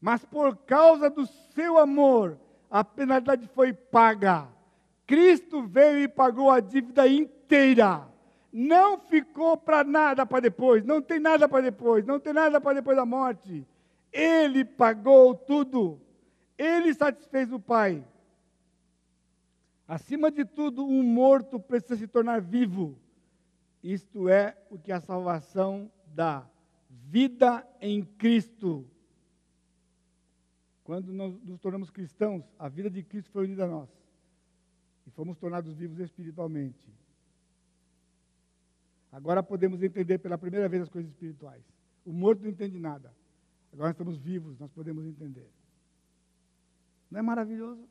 [0.00, 1.24] Mas por causa do
[1.54, 2.36] seu amor,
[2.68, 4.48] a penalidade foi paga.
[5.06, 8.08] Cristo veio e pagou a dívida inteira.
[8.52, 12.74] Não ficou para nada para depois, não tem nada para depois, não tem nada para
[12.74, 13.66] depois da morte.
[14.12, 16.00] Ele pagou tudo.
[16.56, 18.04] Ele satisfez o Pai.
[19.86, 22.98] Acima de tudo, um morto precisa se tornar vivo.
[23.82, 26.46] Isto é o que a salvação dá:
[26.90, 28.84] vida em Cristo.
[30.84, 33.88] Quando nós nos tornamos cristãos, a vida de Cristo foi unida a nós.
[35.06, 36.88] E fomos tornados vivos espiritualmente.
[39.10, 41.62] Agora podemos entender pela primeira vez as coisas espirituais.
[42.04, 43.12] O morto não entende nada.
[43.72, 45.48] Agora estamos vivos, nós podemos entender.
[47.10, 47.88] Não é maravilhoso?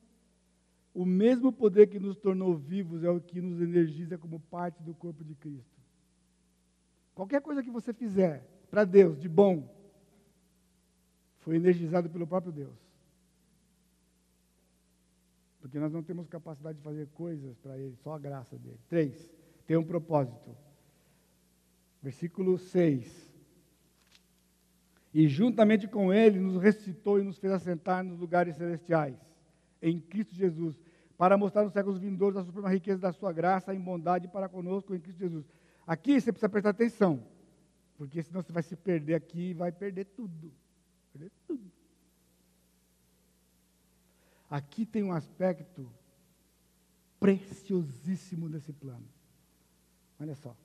[0.94, 4.94] O mesmo poder que nos tornou vivos é o que nos energiza como parte do
[4.94, 5.78] corpo de Cristo.
[7.14, 9.76] Qualquer coisa que você fizer para Deus de bom,
[11.40, 12.76] foi energizado pelo próprio Deus.
[15.62, 18.80] Porque nós não temos capacidade de fazer coisas para Ele, só a graça dele.
[18.90, 19.32] Três,
[19.66, 20.56] tem um propósito.
[22.08, 23.30] Versículo 6.
[25.14, 29.18] E juntamente com Ele nos ressuscitou e nos fez assentar nos lugares celestiais,
[29.82, 30.80] em Cristo Jesus,
[31.18, 34.96] para mostrar nos séculos vindouros a suprema riqueza da Sua graça em bondade para conosco
[34.96, 35.46] em Cristo Jesus.
[35.86, 37.22] Aqui você precisa prestar atenção,
[37.98, 40.54] porque senão você vai se perder aqui e vai perder tudo.
[41.12, 41.70] Perder tudo.
[44.50, 45.92] Aqui tem um aspecto
[47.20, 49.10] preciosíssimo desse plano.
[50.18, 50.56] Olha só.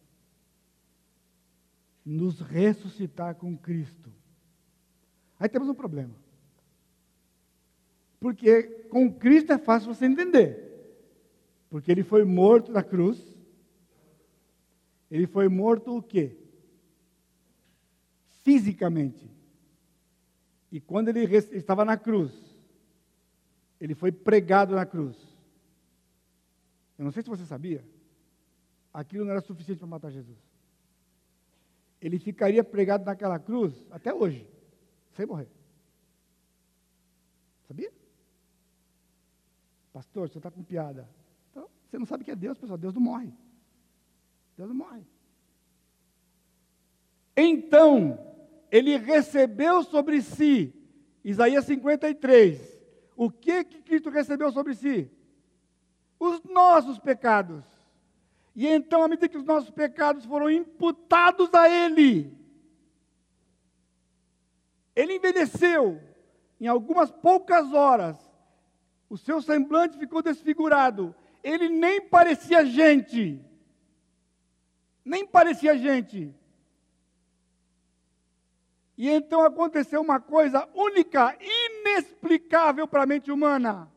[2.05, 4.13] Nos ressuscitar com Cristo.
[5.39, 6.15] Aí temos um problema.
[8.21, 10.71] Porque com Cristo é fácil você entender.
[11.69, 13.21] Porque ele foi morto na cruz.
[15.11, 16.37] Ele foi morto o quê?
[18.43, 19.31] Fisicamente.
[20.71, 22.33] E quando ele estava na cruz,
[23.81, 25.17] ele foi pregado na cruz.
[26.97, 27.85] Eu não sei se você sabia,
[28.95, 30.39] aquilo não era suficiente para matar Jesus.
[32.03, 34.45] Ele ficaria pregado naquela cruz até hoje,
[35.13, 35.49] sem morrer.
[37.69, 37.93] Sabia?
[39.93, 41.09] Pastor, você está com piada.
[41.51, 42.77] Então, você não sabe que é Deus, pessoal.
[42.77, 43.33] Deus não morre.
[44.57, 45.07] Deus não morre.
[47.37, 48.19] Então,
[48.71, 50.75] ele recebeu sobre si,
[51.25, 52.81] Isaías 53,
[53.15, 55.09] o que, que Cristo recebeu sobre si?
[56.19, 57.65] Os nossos pecados.
[58.55, 62.37] E então, à medida que os nossos pecados foram imputados a Ele,
[64.95, 66.01] Ele envelheceu
[66.61, 68.17] em algumas poucas horas,
[69.11, 73.45] o seu semblante ficou desfigurado, ele nem parecia gente.
[75.05, 76.33] Nem parecia gente.
[78.97, 83.91] E então aconteceu uma coisa única, inexplicável para a mente humana.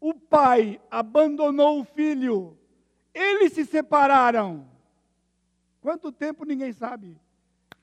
[0.00, 2.58] O pai abandonou o filho,
[3.14, 4.68] eles se separaram.
[5.80, 7.18] Quanto tempo ninguém sabe,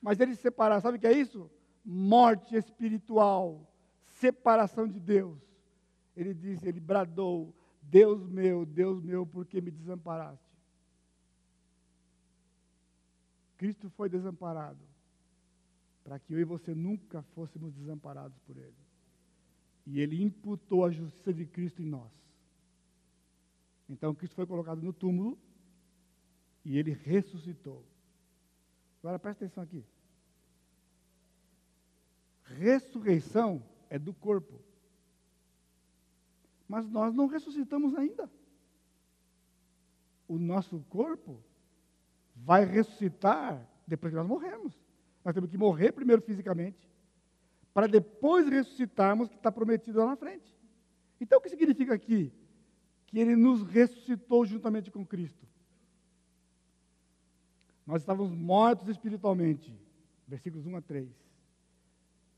[0.00, 0.80] mas eles se separaram.
[0.80, 1.50] Sabe o que é isso?
[1.84, 3.70] Morte espiritual,
[4.06, 5.38] separação de Deus.
[6.16, 10.50] Ele disse, ele bradou: Deus meu, Deus meu, por que me desamparaste?
[13.56, 14.90] Cristo foi desamparado
[16.02, 18.74] para que eu e você nunca fôssemos desamparados por Ele.
[19.86, 22.10] E Ele imputou a justiça de Cristo em nós.
[23.90, 25.36] Então, Cristo foi colocado no túmulo
[26.64, 27.84] e Ele ressuscitou.
[29.02, 29.84] Agora presta atenção aqui.
[32.44, 34.60] Ressurreição é do corpo.
[36.68, 38.30] Mas nós não ressuscitamos ainda.
[40.28, 41.42] O nosso corpo
[42.36, 44.72] vai ressuscitar depois que nós morremos.
[45.24, 46.88] Nós temos que morrer primeiro fisicamente,
[47.74, 50.54] para depois ressuscitarmos, que está prometido lá na frente.
[51.20, 52.32] Então, o que significa aqui?
[53.10, 55.46] Que ele nos ressuscitou juntamente com Cristo.
[57.86, 59.74] Nós estávamos mortos espiritualmente.
[60.26, 61.08] Versículos 1 a 3.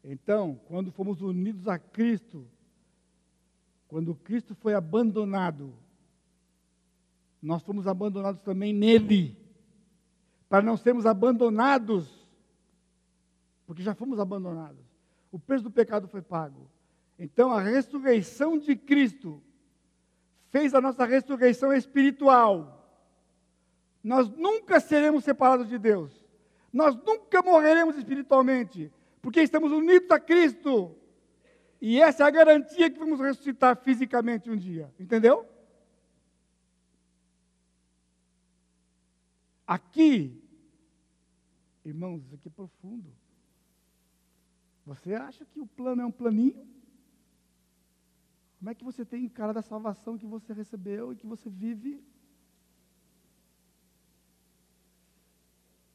[0.04, 2.46] Então, quando fomos unidos a Cristo,
[3.86, 5.74] quando Cristo foi abandonado,
[7.40, 9.36] nós fomos abandonados também nele,
[10.48, 12.22] para não sermos abandonados
[13.72, 14.84] porque já fomos abandonados.
[15.30, 16.68] O preço do pecado foi pago.
[17.18, 19.42] Então a ressurreição de Cristo
[20.53, 22.78] fez a nossa ressurreição espiritual.
[24.05, 26.12] Nós nunca seremos separados de Deus.
[26.70, 28.92] Nós nunca morreremos espiritualmente,
[29.22, 30.94] porque estamos unidos a Cristo.
[31.80, 34.92] E essa é a garantia que vamos ressuscitar fisicamente um dia.
[35.00, 35.48] Entendeu?
[39.66, 40.38] Aqui,
[41.82, 43.11] irmãos, isso aqui é profundo.
[44.84, 46.66] Você acha que o plano é um planinho?
[48.62, 52.00] Como é que você tem cara da salvação que você recebeu e que você vive?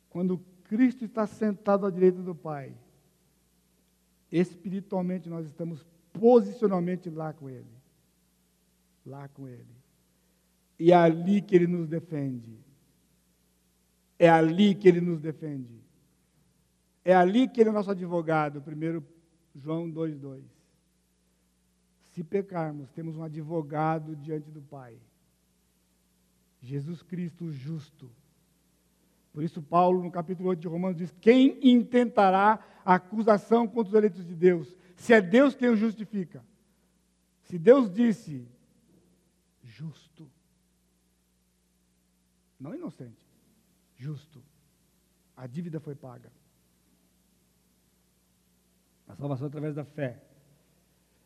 [0.10, 2.76] Quando Cristo está sentado à direita do Pai,
[4.30, 7.72] espiritualmente nós estamos posicionalmente lá com Ele.
[9.06, 9.78] Lá com Ele.
[10.78, 12.60] E é ali que Ele nos defende.
[14.20, 15.82] É ali que Ele nos defende.
[17.06, 18.62] É ali que Ele é nosso advogado.
[18.62, 19.02] 1
[19.56, 20.57] João 2,2.
[22.18, 24.98] Se pecarmos, temos um advogado diante do Pai.
[26.60, 28.12] Jesus Cristo justo.
[29.32, 34.26] Por isso, Paulo, no capítulo 8 de Romanos, diz: Quem intentará acusação contra os eleitos
[34.26, 34.76] de Deus?
[34.96, 36.44] Se é Deus quem o justifica.
[37.44, 38.48] Se Deus disse,
[39.62, 40.28] justo.
[42.60, 43.28] Não inocente,
[43.96, 44.44] justo.
[45.36, 46.32] A dívida foi paga.
[49.08, 50.27] A salvação através da fé.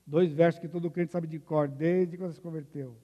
[0.06, 2.96] Dois versos que todo crente sabe de cor, desde quando se converteu.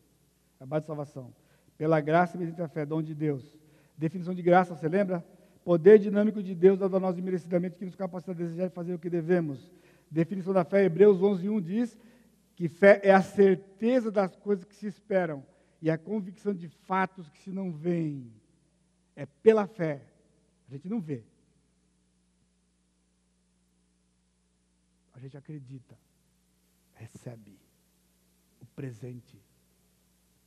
[0.59, 1.33] A base de salvação.
[1.77, 3.57] Pela graça mediante a fé, dom de Deus
[3.97, 5.25] Definição de graça, você lembra?
[5.63, 8.93] Poder dinâmico de Deus dado a nós imerecidamente que nos capacita a desejar e fazer
[8.93, 9.71] o que devemos.
[10.09, 11.97] Definição da fé, Hebreus 11:1 diz
[12.55, 15.43] que fé é a certeza das coisas que se esperam
[15.81, 18.31] e a convicção de fatos que se não veem.
[19.15, 20.01] É pela fé.
[20.69, 21.23] A gente não vê.
[25.13, 25.97] A gente acredita.
[26.97, 27.59] Recebe
[28.59, 29.37] o presente.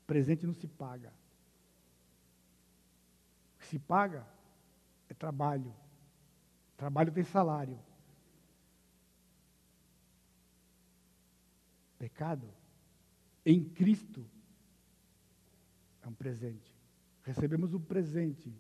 [0.02, 1.12] O presente não se paga
[3.70, 4.26] se paga
[5.08, 5.72] é trabalho.
[6.76, 7.78] Trabalho tem salário.
[11.98, 12.48] Pecado
[13.46, 14.26] em Cristo
[16.02, 16.74] é um presente.
[17.22, 18.52] Recebemos um presente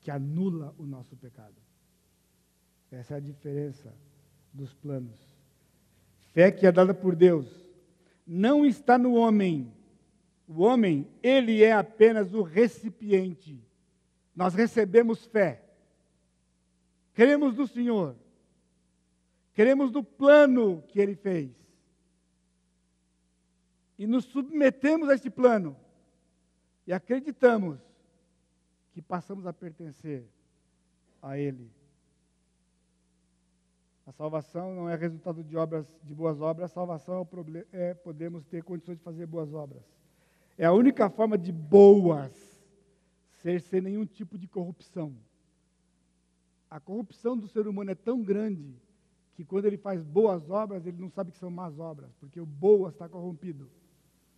[0.00, 1.56] que anula o nosso pecado.
[2.90, 3.94] Essa é a diferença
[4.52, 5.39] dos planos.
[6.32, 7.46] Fé que é dada por Deus
[8.26, 9.72] não está no homem.
[10.46, 13.60] O homem, ele é apenas o recipiente
[14.40, 15.62] nós recebemos fé.
[17.12, 18.16] Cremos no Senhor.
[19.52, 21.50] Cremos no plano que Ele fez.
[23.98, 25.76] E nos submetemos a este plano.
[26.86, 27.78] E acreditamos
[28.92, 30.26] que passamos a pertencer
[31.20, 31.70] a Ele.
[34.10, 37.24] A salvação não é resultado de obras, de boas obras, a salvação
[37.72, 39.84] é, é podemos ter condições de fazer boas obras.
[40.58, 42.32] É a única forma de boas
[43.40, 45.14] ser sem nenhum tipo de corrupção.
[46.68, 48.74] A corrupção do ser humano é tão grande
[49.36, 52.46] que quando ele faz boas obras, ele não sabe que são más obras, porque o
[52.46, 53.70] boas está corrompido.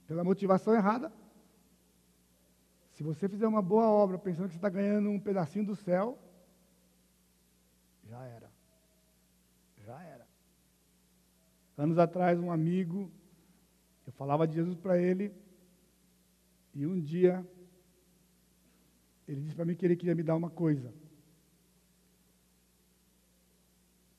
[0.07, 1.11] Pela motivação errada.
[2.91, 6.19] Se você fizer uma boa obra pensando que você está ganhando um pedacinho do céu,
[8.05, 8.53] já era.
[9.85, 10.27] Já era.
[11.83, 13.11] Anos atrás, um amigo,
[14.07, 15.33] eu falava de Jesus para ele,
[16.73, 17.45] e um dia
[19.27, 20.95] ele disse para mim que ele queria me dar uma coisa.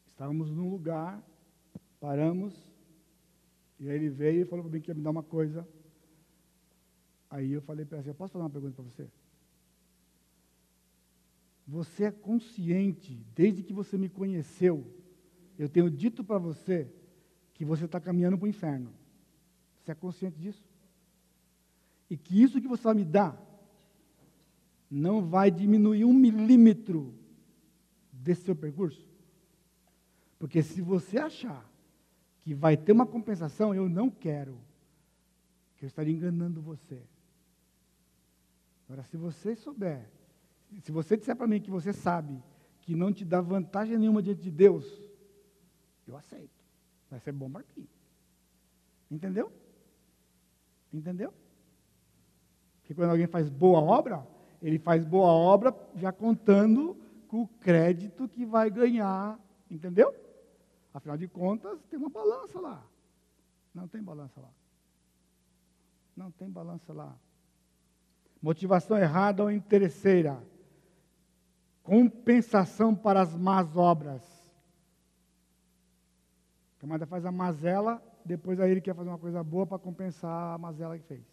[0.08, 1.24] Estávamos num lugar,
[2.02, 2.54] paramos,
[3.80, 5.66] e aí ele veio e falou para mim que ia me dar uma coisa.
[7.30, 9.10] Aí eu falei para ele assim, posso fazer uma pergunta para você?
[11.66, 14.86] Você é consciente, desde que você me conheceu,
[15.58, 16.94] eu tenho dito para você
[17.54, 18.92] que você está caminhando para o inferno.
[19.82, 20.64] Você é consciente disso?
[22.10, 23.42] E que isso que você vai me dar
[24.90, 27.14] não vai diminuir um milímetro
[28.12, 29.08] desse seu percurso.
[30.38, 31.68] Porque se você achar
[32.42, 34.60] que vai ter uma compensação, eu não quero,
[35.78, 37.02] que eu estaria enganando você.
[38.86, 40.10] Agora, se você souber,
[40.82, 42.42] se você disser para mim que você sabe
[42.82, 44.86] que não te dá vantagem nenhuma diante de Deus,
[46.06, 46.63] eu aceito.
[47.14, 47.88] Vai ser bom para mim.
[49.12, 49.52] Entendeu?
[50.92, 51.32] Entendeu?
[52.80, 54.28] Porque quando alguém faz boa obra,
[54.60, 60.12] ele faz boa obra já contando com o crédito que vai ganhar, entendeu?
[60.92, 62.84] Afinal de contas, tem uma balança lá.
[63.76, 64.50] Não tem balança lá.
[66.18, 67.16] Não tem balança lá.
[68.42, 70.44] Motivação errada ou interesseira.
[71.84, 74.33] Compensação para as más obras.
[76.84, 80.54] O camarada faz a mazela, depois aí ele quer fazer uma coisa boa para compensar
[80.54, 81.24] a mazela que fez.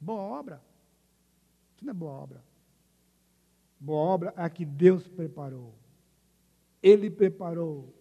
[0.00, 0.62] Boa obra.
[1.74, 2.42] Isso não é boa obra.
[3.78, 5.74] Boa obra é a que Deus preparou.
[6.82, 7.94] Ele preparou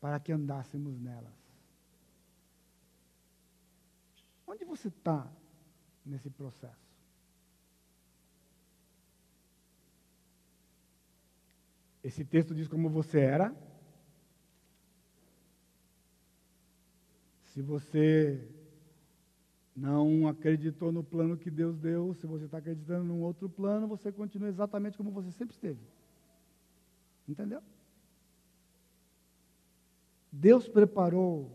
[0.00, 1.34] para que andássemos nelas.
[4.46, 5.30] Onde você está
[6.06, 6.86] nesse processo?
[12.02, 13.65] Esse texto diz como você era.
[17.56, 18.46] Se você
[19.74, 24.12] não acreditou no plano que Deus deu, se você está acreditando num outro plano, você
[24.12, 25.80] continua exatamente como você sempre esteve.
[27.26, 27.62] Entendeu?
[30.30, 31.50] Deus preparou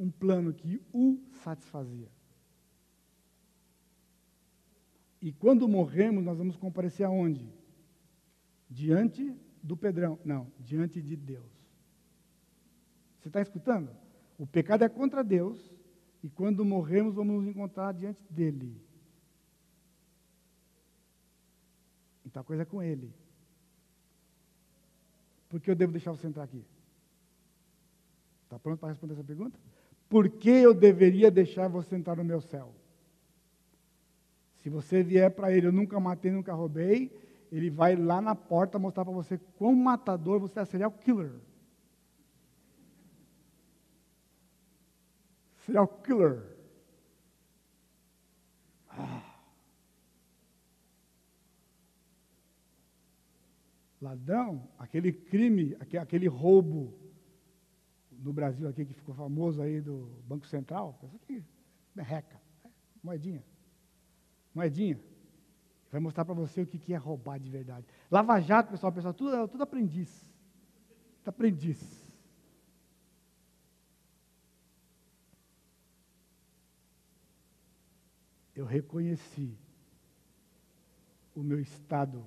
[0.00, 2.08] um plano que o satisfazia.
[5.20, 7.46] E quando morremos, nós vamos comparecer aonde?
[8.70, 10.18] Diante do Pedrão.
[10.24, 11.52] Não, diante de Deus.
[13.20, 14.01] Você está escutando?
[14.38, 15.58] O pecado é contra Deus,
[16.22, 18.80] e quando morremos, vamos nos encontrar diante dele.
[22.24, 23.12] Então a coisa é com ele.
[25.48, 26.64] Por que eu devo deixar você entrar aqui?
[28.44, 29.58] Está pronto para responder essa pergunta?
[30.08, 32.72] Por que eu deveria deixar você entrar no meu céu?
[34.62, 37.10] Se você vier para ele, eu nunca matei, nunca roubei,
[37.50, 41.32] ele vai lá na porta mostrar para você quão matador você é serial killer.
[45.64, 46.42] Serial killer.
[48.88, 49.32] Ah.
[54.00, 56.92] Ladrão, aquele crime, aquele roubo
[58.10, 61.44] no Brasil aqui que ficou famoso aí do Banco Central, isso aqui,
[61.94, 62.40] merreca,
[63.02, 63.44] moedinha.
[64.52, 65.00] Moedinha.
[65.90, 67.86] Vai mostrar para você o que é roubar de verdade.
[68.10, 70.10] Lava Jato, pessoal, pessoal, tudo, tudo aprendiz.
[71.18, 72.01] Tudo aprendiz.
[78.62, 79.58] Eu reconheci
[81.34, 82.24] o meu estado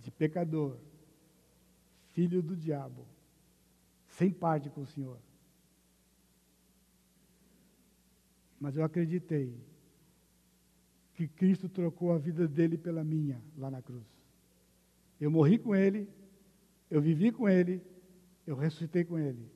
[0.00, 0.78] de pecador,
[2.14, 3.06] filho do diabo,
[4.06, 5.18] sem parte com o Senhor.
[8.58, 9.54] Mas eu acreditei
[11.12, 14.06] que Cristo trocou a vida dele pela minha lá na cruz.
[15.20, 16.08] Eu morri com ele,
[16.90, 17.82] eu vivi com ele,
[18.46, 19.46] eu ressuscitei com ele.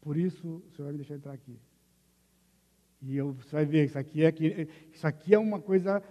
[0.00, 1.56] Por isso, o Senhor vai me deixar entrar aqui.
[3.08, 4.34] E eu, você vai ver, isso aqui é,
[4.92, 6.02] isso aqui é uma coisa,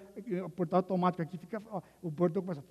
[0.45, 2.63] o portal automático aqui fica, ó, o portão começa.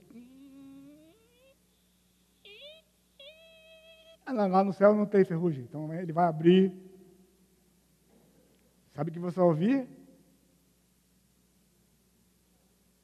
[4.27, 6.73] Lá no céu não tem ferrugem, então ele vai abrir.
[8.95, 9.89] Sabe o que você vai ouvir?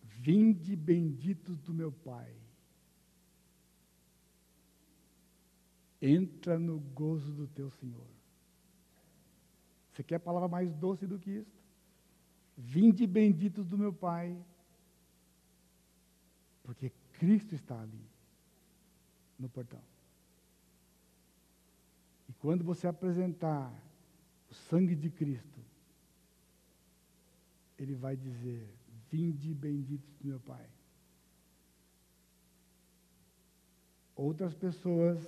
[0.03, 2.35] Vinde benditos do meu Pai.
[6.01, 8.20] Entra no gozo do teu Senhor.
[10.01, 11.61] Você quer a palavra mais doce do que isso?
[12.57, 14.35] Vinde benditos do meu Pai.
[16.63, 18.03] Porque Cristo está ali,
[19.39, 19.83] no portão.
[22.31, 23.71] E quando você apresentar
[24.51, 25.61] o sangue de Cristo,
[27.79, 28.67] Ele vai dizer:
[29.11, 30.67] Vinde benditos do meu Pai.
[34.17, 35.21] Outras pessoas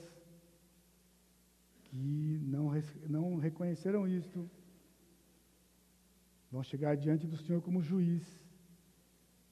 [1.85, 2.71] que não,
[3.11, 4.51] não reconheceram isto
[6.53, 8.23] vão chegar diante do Senhor como juiz.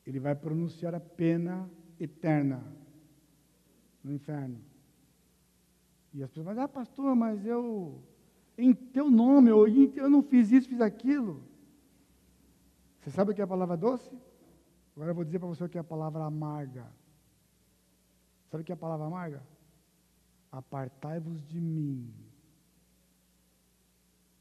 [0.06, 1.68] Ele vai pronunciar a pena
[1.98, 2.62] eterna
[4.04, 4.60] no inferno.
[6.12, 8.02] E as pessoas dizer, ah, pastor, mas eu,
[8.58, 11.42] em teu nome, eu, eu não fiz isso, fiz aquilo.
[13.00, 14.10] Você sabe o que é a palavra doce?
[14.94, 16.86] Agora eu vou dizer para você o que é a palavra amarga.
[18.50, 19.42] Sabe o que é a palavra amarga?
[20.52, 22.12] Apartai-vos de mim,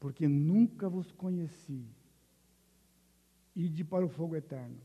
[0.00, 1.86] porque nunca vos conheci.
[3.54, 4.78] Ide para o fogo eterno.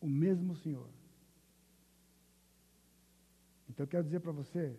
[0.00, 0.88] O mesmo Senhor.
[3.68, 4.76] Então eu quero dizer para você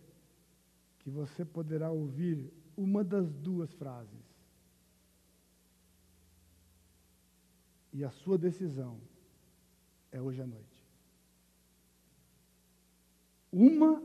[0.99, 4.29] que você poderá ouvir uma das duas frases.
[7.91, 8.99] E a sua decisão
[10.11, 10.79] é hoje à noite.
[13.51, 14.01] Uma,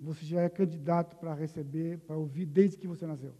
[0.00, 3.34] você já é candidato para receber, para ouvir desde que você nasceu.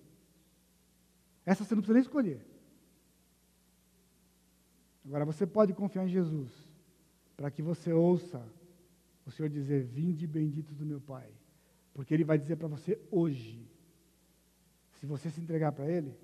[1.44, 2.46] Essa você não precisa nem escolher.
[5.10, 6.52] Agora, você pode confiar em Jesus,
[7.36, 8.40] para que você ouça
[9.26, 11.28] o Senhor dizer: Vinde benditos do meu Pai.
[11.92, 13.68] Porque Ele vai dizer para você hoje,
[14.92, 16.16] se você se entregar para Ele,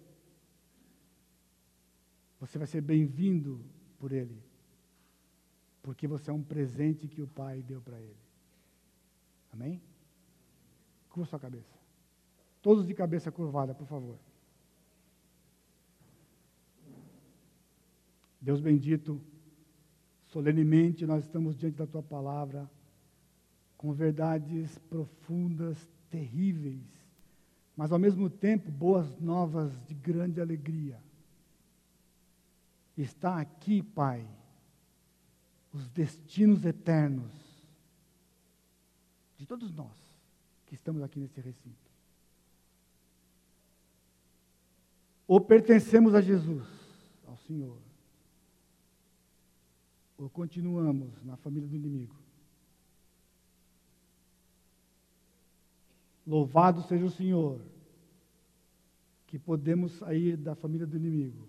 [2.38, 3.60] você vai ser bem-vindo
[3.98, 4.40] por Ele.
[5.82, 8.22] Porque você é um presente que o Pai deu para Ele.
[9.52, 9.82] Amém?
[11.08, 11.76] Curva sua cabeça.
[12.62, 14.16] Todos de cabeça curvada, por favor.
[18.46, 19.20] Deus bendito,
[20.26, 22.70] solenemente nós estamos diante da tua palavra,
[23.76, 25.76] com verdades profundas,
[26.08, 26.86] terríveis,
[27.76, 31.02] mas ao mesmo tempo boas novas de grande alegria
[32.96, 34.24] está aqui, Pai,
[35.72, 37.32] os destinos eternos
[39.36, 39.98] de todos nós
[40.66, 41.90] que estamos aqui nesse recinto.
[45.26, 46.64] Ou pertencemos a Jesus,
[47.26, 47.85] ao Senhor,
[50.18, 52.14] ou continuamos na família do inimigo.
[56.26, 57.60] Louvado seja o Senhor,
[59.26, 61.46] que podemos sair da família do inimigo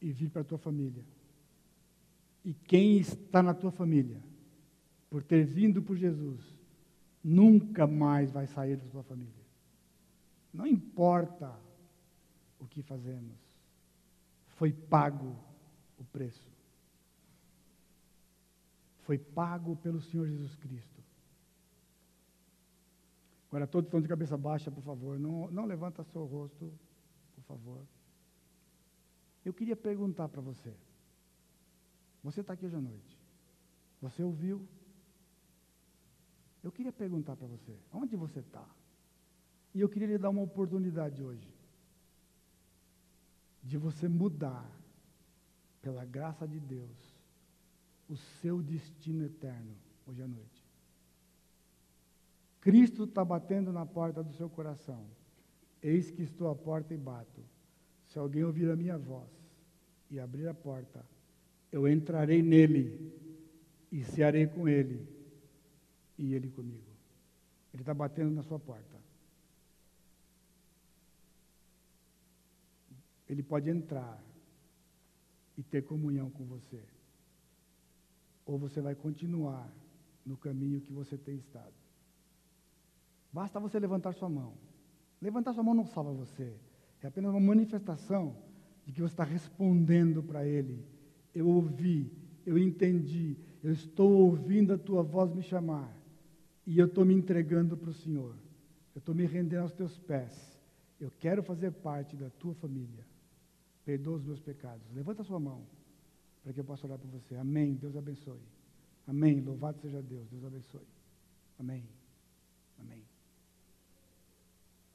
[0.00, 1.04] e vir para a tua família.
[2.44, 4.22] E quem está na tua família,
[5.10, 6.40] por ter vindo por Jesus,
[7.22, 9.32] nunca mais vai sair da tua família.
[10.52, 11.54] Não importa
[12.58, 13.36] o que fazemos,
[14.56, 15.36] foi pago
[15.98, 16.57] o preço.
[19.08, 21.02] Foi pago pelo Senhor Jesus Cristo.
[23.48, 25.18] Agora, todos estão de cabeça baixa, por favor.
[25.18, 26.70] Não, não levanta seu rosto,
[27.34, 27.86] por favor.
[29.46, 30.74] Eu queria perguntar para você.
[32.22, 33.18] Você está aqui hoje à noite.
[34.02, 34.68] Você ouviu?
[36.62, 38.68] Eu queria perguntar para você, onde você está?
[39.74, 41.50] E eu queria lhe dar uma oportunidade hoje
[43.62, 44.70] de você mudar,
[45.80, 47.07] pela graça de Deus,
[48.08, 49.76] o seu destino eterno
[50.06, 50.64] hoje à noite.
[52.60, 55.06] Cristo está batendo na porta do seu coração.
[55.82, 57.42] Eis que estou à porta e bato.
[58.08, 59.30] Se alguém ouvir a minha voz
[60.10, 61.04] e abrir a porta,
[61.70, 63.12] eu entrarei nele
[63.92, 65.06] e cearei com ele
[66.16, 66.88] e ele comigo.
[67.72, 68.98] Ele está batendo na sua porta.
[73.28, 74.22] Ele pode entrar
[75.56, 76.82] e ter comunhão com você.
[78.48, 79.70] Ou você vai continuar
[80.24, 81.74] no caminho que você tem estado.
[83.30, 84.54] Basta você levantar sua mão.
[85.20, 86.56] Levantar sua mão não salva você.
[87.02, 88.34] É apenas uma manifestação
[88.86, 90.82] de que você está respondendo para Ele.
[91.34, 92.10] Eu ouvi,
[92.46, 95.94] eu entendi, eu estou ouvindo a tua voz me chamar.
[96.66, 98.34] E eu estou me entregando para o Senhor.
[98.94, 100.58] Eu estou me rendendo aos teus pés.
[100.98, 103.06] Eu quero fazer parte da tua família.
[103.84, 104.90] Perdoa os meus pecados.
[104.94, 105.66] Levanta sua mão
[106.42, 107.34] para que eu possa orar por você.
[107.36, 107.74] Amém.
[107.74, 108.40] Deus abençoe.
[109.06, 109.40] Amém.
[109.40, 110.28] Louvado seja Deus.
[110.28, 110.86] Deus abençoe.
[111.58, 111.84] Amém.
[112.78, 113.04] Amém.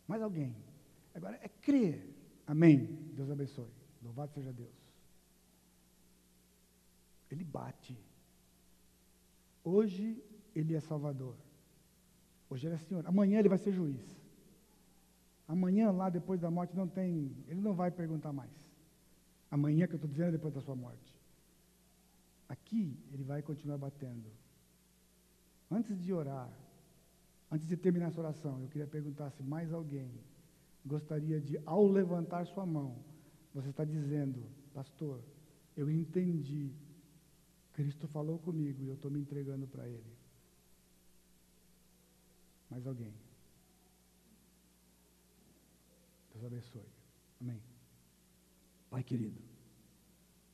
[0.07, 0.55] Mais alguém?
[1.13, 2.09] Agora é crer.
[2.45, 2.85] Amém.
[3.15, 3.71] Deus abençoe.
[4.01, 4.73] Louvado seja Deus.
[7.29, 7.97] Ele bate.
[9.63, 10.21] Hoje
[10.55, 11.35] ele é Salvador.
[12.49, 13.05] Hoje ele é Senhor.
[13.07, 14.01] Amanhã ele vai ser juiz.
[15.47, 17.35] Amanhã, lá depois da morte, não tem.
[17.47, 18.51] Ele não vai perguntar mais.
[19.49, 21.12] Amanhã que eu estou dizendo é depois da sua morte.
[22.53, 24.29] Aqui ele vai continuar batendo.
[25.71, 26.51] Antes de orar,
[27.51, 30.11] antes de terminar essa oração, eu queria perguntar se mais alguém
[30.85, 33.03] gostaria de, ao levantar sua mão,
[33.55, 35.19] você está dizendo, pastor,
[35.75, 36.71] eu entendi,
[37.73, 40.13] Cristo falou comigo e eu estou me entregando para Ele.
[42.69, 43.13] Mais alguém?
[46.33, 46.91] Deus abençoe.
[47.41, 47.61] Amém.
[48.91, 49.41] Pai querido,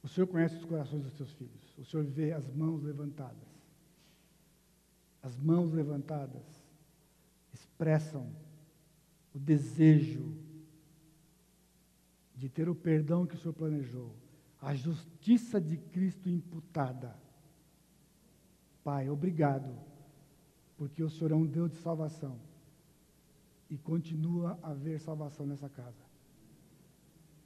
[0.01, 1.68] o Senhor conhece os corações dos seus filhos.
[1.79, 3.47] O Senhor vê as mãos levantadas.
[5.21, 6.43] As mãos levantadas
[7.53, 8.29] expressam
[9.33, 10.35] o desejo
[12.35, 14.15] de ter o perdão que o Senhor planejou,
[14.61, 17.15] a justiça de Cristo imputada.
[18.83, 19.73] Pai, obrigado,
[20.77, 22.39] porque o Senhor é um Deus de salvação
[23.69, 26.09] e continua a haver salvação nessa casa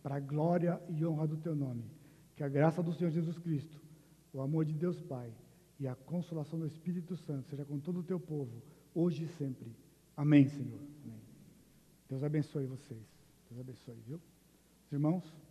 [0.03, 1.85] para a glória e honra do teu nome.
[2.35, 3.82] Que a graça do Senhor Jesus Cristo,
[4.33, 5.31] o amor de Deus Pai
[5.79, 8.61] e a consolação do Espírito Santo seja com todo o teu povo,
[8.93, 9.71] hoje e sempre.
[10.17, 10.79] Amém, Senhor.
[11.03, 11.21] Amém.
[12.09, 13.05] Deus abençoe vocês.
[13.49, 14.19] Deus abençoe, viu?
[14.85, 15.42] Os irmãos.